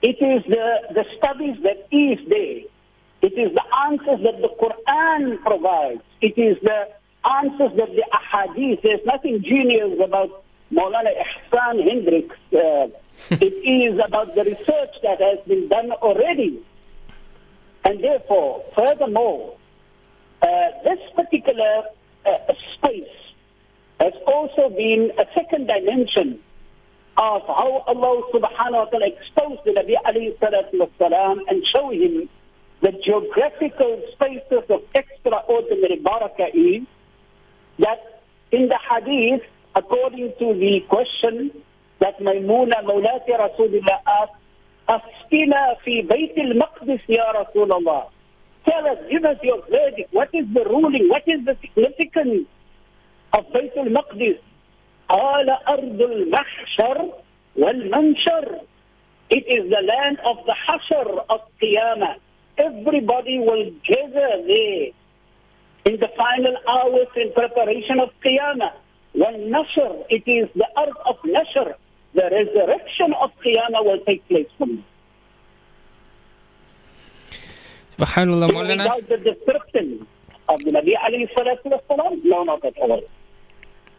It 0.00 0.18
is 0.22 0.44
the, 0.48 0.94
the 0.94 1.04
studies 1.18 1.56
that 1.64 1.88
is 1.90 2.18
there. 2.28 2.62
It 3.20 3.34
is 3.36 3.52
the 3.52 3.64
answers 3.86 4.20
that 4.22 4.40
the 4.40 4.50
Quran 4.62 5.42
provides. 5.42 6.02
It 6.20 6.38
is 6.38 6.56
the 6.62 6.88
answers 7.28 7.76
that 7.76 7.90
the 7.96 8.04
ahadith. 8.14 8.82
There's 8.82 9.04
nothing 9.04 9.42
genius 9.42 9.98
about 10.02 10.41
Maulana 10.73 11.11
Igsaan 11.23 11.83
Hendricks. 11.83 12.35
Uh, 12.53 12.87
it 13.29 13.53
is 13.63 13.99
about 14.03 14.33
the 14.35 14.43
research 14.43 14.93
that 15.03 15.21
has 15.21 15.39
been 15.47 15.67
done 15.67 15.91
already. 15.91 16.59
And 17.85 18.03
therefore, 18.03 18.63
furthermore, 18.75 19.55
uh, 20.41 20.47
this 20.83 20.99
particular 21.15 21.83
uh, 22.25 22.37
space 22.75 23.07
has 23.99 24.13
also 24.25 24.69
been 24.69 25.11
a 25.17 25.25
second 25.33 25.67
dimension 25.67 26.39
of 27.17 27.43
how 27.45 27.83
Allah 27.87 28.23
subhanahu 28.33 28.71
wa 28.73 28.85
ta'ala 28.85 29.07
exposed 29.07 29.61
the 29.65 29.71
Nabi 29.71 29.93
alayhi 30.03 30.35
salatu 30.39 30.81
wasalam 30.81 31.41
and 31.47 31.63
show 31.71 31.91
him 31.91 32.27
the 32.81 32.91
geographical 33.05 34.01
spaces 34.13 34.63
of 34.69 34.81
extraordinary 34.95 36.01
barakah 36.01 36.49
is 36.53 36.83
that 37.79 38.23
in 38.51 38.67
the 38.67 38.77
hadith, 38.89 39.43
according 39.74 40.32
to 40.38 40.54
the 40.54 40.80
question 40.88 41.50
that 42.00 42.18
Maymuna 42.20 42.82
Mawlati 42.84 43.32
Rasulullah 43.38 44.00
asked, 44.06 44.38
Asqina 44.88 45.76
fi 45.84 46.02
Bayt 46.02 46.38
al-Maqdis 46.38 47.00
ya 47.08 47.32
Rasulullah. 47.32 48.10
Tell 48.64 48.86
us, 48.86 48.98
give 49.10 49.24
us 49.24 49.36
your 49.42 49.60
verdict. 49.68 50.12
What 50.12 50.30
is 50.32 50.46
the 50.52 50.64
ruling? 50.64 51.08
What 51.08 51.22
is 51.26 51.44
the 51.44 51.56
significance 51.60 52.46
of 53.32 53.44
Bayt 53.52 53.76
al-Maqdis? 53.76 54.38
قال 55.08 55.50
أرض 55.68 56.00
المحشر 56.02 57.12
والمنشر. 57.56 58.60
It 59.30 59.44
is 59.46 59.70
the 59.70 59.82
land 59.82 60.18
of 60.24 60.36
the 60.46 60.54
Hashr 60.66 61.24
of 61.28 61.40
Qiyamah. 61.62 62.16
Everybody 62.58 63.38
will 63.38 63.70
gather 63.86 64.42
there 64.46 64.88
in 65.84 66.00
the 66.00 66.08
final 66.16 66.56
hours 66.68 67.08
in 67.16 67.32
preparation 67.32 68.00
of 68.00 68.10
Qiyamah. 68.24 68.72
When 69.13 69.51
Nashr, 69.51 70.05
it 70.09 70.23
is 70.27 70.49
the 70.55 70.67
earth 70.77 70.97
of 71.05 71.17
Nashr, 71.23 71.75
the 72.13 72.23
resurrection 72.23 73.13
of 73.21 73.31
Qiyamah 73.45 73.85
will 73.85 73.99
take 74.05 74.27
place 74.27 74.47
from 74.57 74.69
you. 74.71 74.83
Subhanallah, 77.99 78.47
we 78.49 78.53
Maulana. 78.55 78.85
doubt 78.85 79.07
the 79.07 79.17
description 79.17 80.07
of 80.49 80.59
the 80.59 80.71
Nabi 80.71 80.93
alayhi 80.97 81.29
salatu 81.37 81.65
wasalam? 81.79 82.23
No, 82.23 82.43
not 82.43 82.65
at 82.65 82.77
all. 82.79 83.01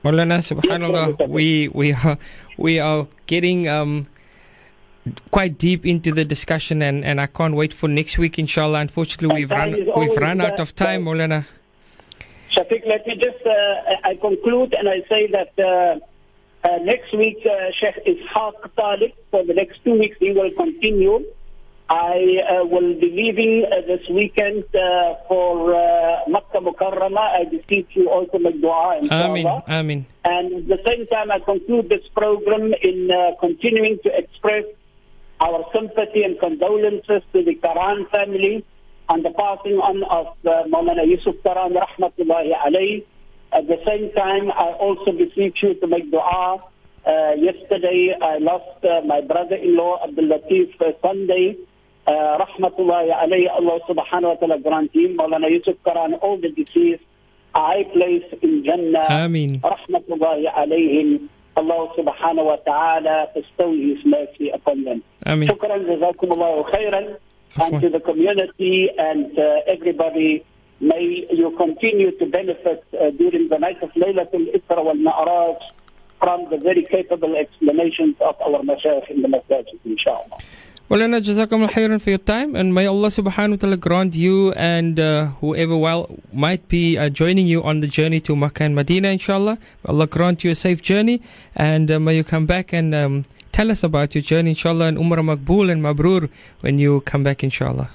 Maulana, 0.05 0.38
subhanallah, 0.42 1.29
we 1.29 1.68
we 1.68 1.92
are 1.92 2.18
we 2.59 2.79
are 2.81 3.07
getting 3.27 3.68
um 3.68 4.09
quite 5.31 5.59
deep 5.59 5.87
into 5.87 6.11
the 6.12 6.24
discussion, 6.24 6.83
and 6.83 7.05
and 7.05 7.20
I 7.20 7.27
can't 7.27 7.55
wait 7.55 7.72
for 7.72 7.88
next 7.88 8.18
week, 8.18 8.38
inshallah. 8.38 8.81
Unfortunately, 8.81 9.33
we've 9.33 9.50
run 9.50 9.77
we've 9.96 10.16
run 10.16 10.40
out 10.40 10.59
of 10.59 10.74
time, 10.74 11.05
Maulana. 11.05 11.46
Shafiq, 12.55 12.87
let 12.87 13.07
me 13.07 13.14
just, 13.17 13.45
uh, 13.45 13.97
I 14.05 14.14
conclude 14.14 14.75
and 14.75 14.88
I 14.88 15.03
say 15.09 15.27
that 15.33 15.53
uh, 15.59 15.99
uh, 16.67 16.79
next 16.79 17.12
week 17.17 17.38
uh, 17.45 17.71
Sheikh 17.79 18.05
Ishaq 18.07 18.75
Talib, 18.77 19.12
for 19.31 19.45
the 19.45 19.55
next 19.55 19.83
two 19.85 19.99
weeks 19.99 20.17
he 20.21 20.31
will 20.33 20.53
continue. 20.57 21.25
I 21.88 22.38
uh, 22.49 22.64
will 22.64 22.99
be 22.99 23.11
leaving 23.11 23.67
uh, 23.67 23.87
this 23.87 24.01
weekend 24.09 24.64
uh, 24.75 25.17
for 25.29 25.75
uh, 25.75 26.21
Makkah 26.29 26.61
Mukarramah. 26.61 27.40
I 27.40 27.45
beseech 27.45 27.88
you 27.93 28.09
also 28.09 28.38
make 28.38 28.61
dua, 28.61 29.01
Amin. 29.11 29.47
Amin. 29.69 30.07
And 30.25 30.55
at 30.55 30.69
the 30.69 30.79
same 30.87 31.07
time, 31.09 31.31
I 31.31 31.40
conclude 31.40 31.90
this 31.90 32.07
program 32.14 32.73
in 32.83 33.11
uh, 33.11 33.33
continuing 33.38 33.99
to 34.05 34.17
express 34.17 34.64
our 35.40 35.67
sympathy 35.75 36.23
and 36.23 36.40
condolences 36.40 37.23
to 37.35 37.45
the 37.45 37.55
Karaan 37.57 38.09
family 38.11 38.64
on 39.09 39.23
the 39.23 39.31
passing 39.31 39.79
on 39.79 40.03
of 40.05 40.27
uh, 40.47 40.64
Maulana 40.69 41.07
Yusuf 41.07 41.37
Karaan, 41.45 41.73
rahmatullahi 41.77 42.53
alayhi. 42.67 43.05
At 43.53 43.67
the 43.69 43.79
same 43.87 44.11
time, 44.12 44.51
I 44.51 44.73
also 44.81 45.12
beseech 45.12 45.59
you 45.62 45.75
to 45.75 45.87
make 45.87 46.11
dua. 46.11 46.59
Uh, 47.07 47.33
yesterday, 47.37 48.14
I 48.21 48.38
lost 48.38 48.83
uh, 48.85 49.03
my 49.07 49.21
brother-in-law, 49.21 50.05
Abdul 50.05 50.25
Latif, 50.29 50.75
uh, 50.81 50.93
Sunday. 51.03 51.57
Uh, 52.07 52.38
rahmatullahi 52.40 53.12
alayhi, 53.12 53.49
Allah 53.53 53.79
subhanahu 53.88 54.35
wa 54.35 54.35
ta'ala 54.37 54.59
grant 54.61 54.95
him, 54.95 55.17
Maulana 55.17 55.51
Yusuf 55.51 55.77
Karaan, 55.87 56.19
all 56.21 56.38
the 56.40 56.49
deceased, 56.51 57.05
a 57.55 57.59
high 57.61 57.85
place 57.93 58.25
in 58.43 58.64
Jannah. 58.64 59.07
Amin. 59.25 59.61
Rahmatullahi 59.61 60.45
alayhim. 60.53 61.29
Allah 61.57 61.88
subhanahu 61.97 62.47
wa 62.51 62.57
ta'ala 62.57 63.29
bestow 63.33 63.71
His 63.73 64.05
mercy 64.05 64.51
upon 64.51 64.85
them. 64.85 65.03
Amin. 65.25 65.49
Shukran, 65.49 65.87
jazakumullahu 65.87 66.69
khairan. 66.73 67.17
And 67.61 67.81
to 67.81 67.88
the 67.88 68.01
community 68.01 68.88
and 68.99 69.38
uh, 69.38 69.61
everybody, 69.69 70.45
may 70.81 71.27
you 71.31 71.55
continue 71.57 72.11
to 72.19 72.27
benefit 72.27 72.85
uh, 72.93 73.11
during 73.11 73.49
the 73.49 73.59
night 73.59 73.83
of 73.83 73.90
Laylatul 73.93 74.55
Isra 74.55 74.85
wal 74.85 74.97
Ma'raj 74.97 75.59
from 76.21 76.49
the 76.51 76.57
very 76.57 76.85
capable 76.90 77.37
explanations 77.37 78.17
of 78.21 78.35
our 78.40 78.61
mashayikh 78.62 79.11
in 79.11 79.23
the 79.23 79.29
masajid, 79.29 79.79
inshallah. 79.85 80.38
Maulana, 80.90 81.21
Jazakumullah 81.23 81.71
khairan 81.71 82.01
for 82.01 82.11
your 82.11 82.19
time, 82.19 82.55
and 82.55 82.75
may 82.75 82.87
Allah 82.87 83.09
subhanahu 83.09 83.51
wa 83.53 83.57
ta'ala 83.57 83.77
grant 83.79 84.14
you 84.14 84.53
and 84.53 85.01
uh, 85.01 85.27
whoever 85.40 85.77
well 85.77 86.14
might 86.33 86.69
be 86.69 86.99
uh, 86.99 87.09
joining 87.09 87.47
you 87.47 87.62
on 87.62 87.81
the 87.81 87.87
journey 87.87 88.21
to 88.21 88.37
Makkah 88.37 88.64
and 88.64 88.75
Medina, 88.75 89.09
inshallah. 89.09 89.57
May 89.85 89.88
Allah 89.88 90.07
grant 90.07 90.45
you 90.45 90.51
a 90.51 90.55
safe 90.55 90.83
journey, 90.83 91.23
and 91.57 91.90
uh, 91.90 91.99
may 91.99 92.17
you 92.17 92.25
come 92.25 92.45
back 92.47 92.73
and 92.75 92.95
um, 92.95 93.25
tell 93.55 93.71
us 93.71 93.85
about 93.85 94.14
your 94.17 94.23
journey, 94.23 94.51
inshallah, 94.51 94.87
and 94.87 94.99
Umrah 94.99 95.23
Makbul 95.31 95.71
and 95.71 95.81
Mabrur 95.81 96.29
when 96.61 96.81
you 96.81 97.01
come 97.03 97.23
back, 97.23 97.45
inshallah. 97.45 97.88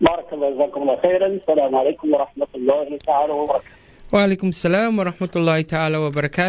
Barakallah, 0.00 0.48
jazakumullah 0.54 1.02
khairan. 1.02 1.32
Assalamu 1.42 1.76
alaikum 1.82 2.10
wa 2.14 2.24
rahmatullahi 2.24 3.00
ta'ala 3.04 3.34
wa 3.34 3.46
barakatuh. 3.48 3.62
Wa 4.12 4.18
alaikum 4.26 4.54
salam 4.54 4.96
wa 4.96 5.04
rahmatullahi 5.10 5.66
ta'ala 5.66 6.00
wa 6.00 6.10
barakatuh. 6.10 6.48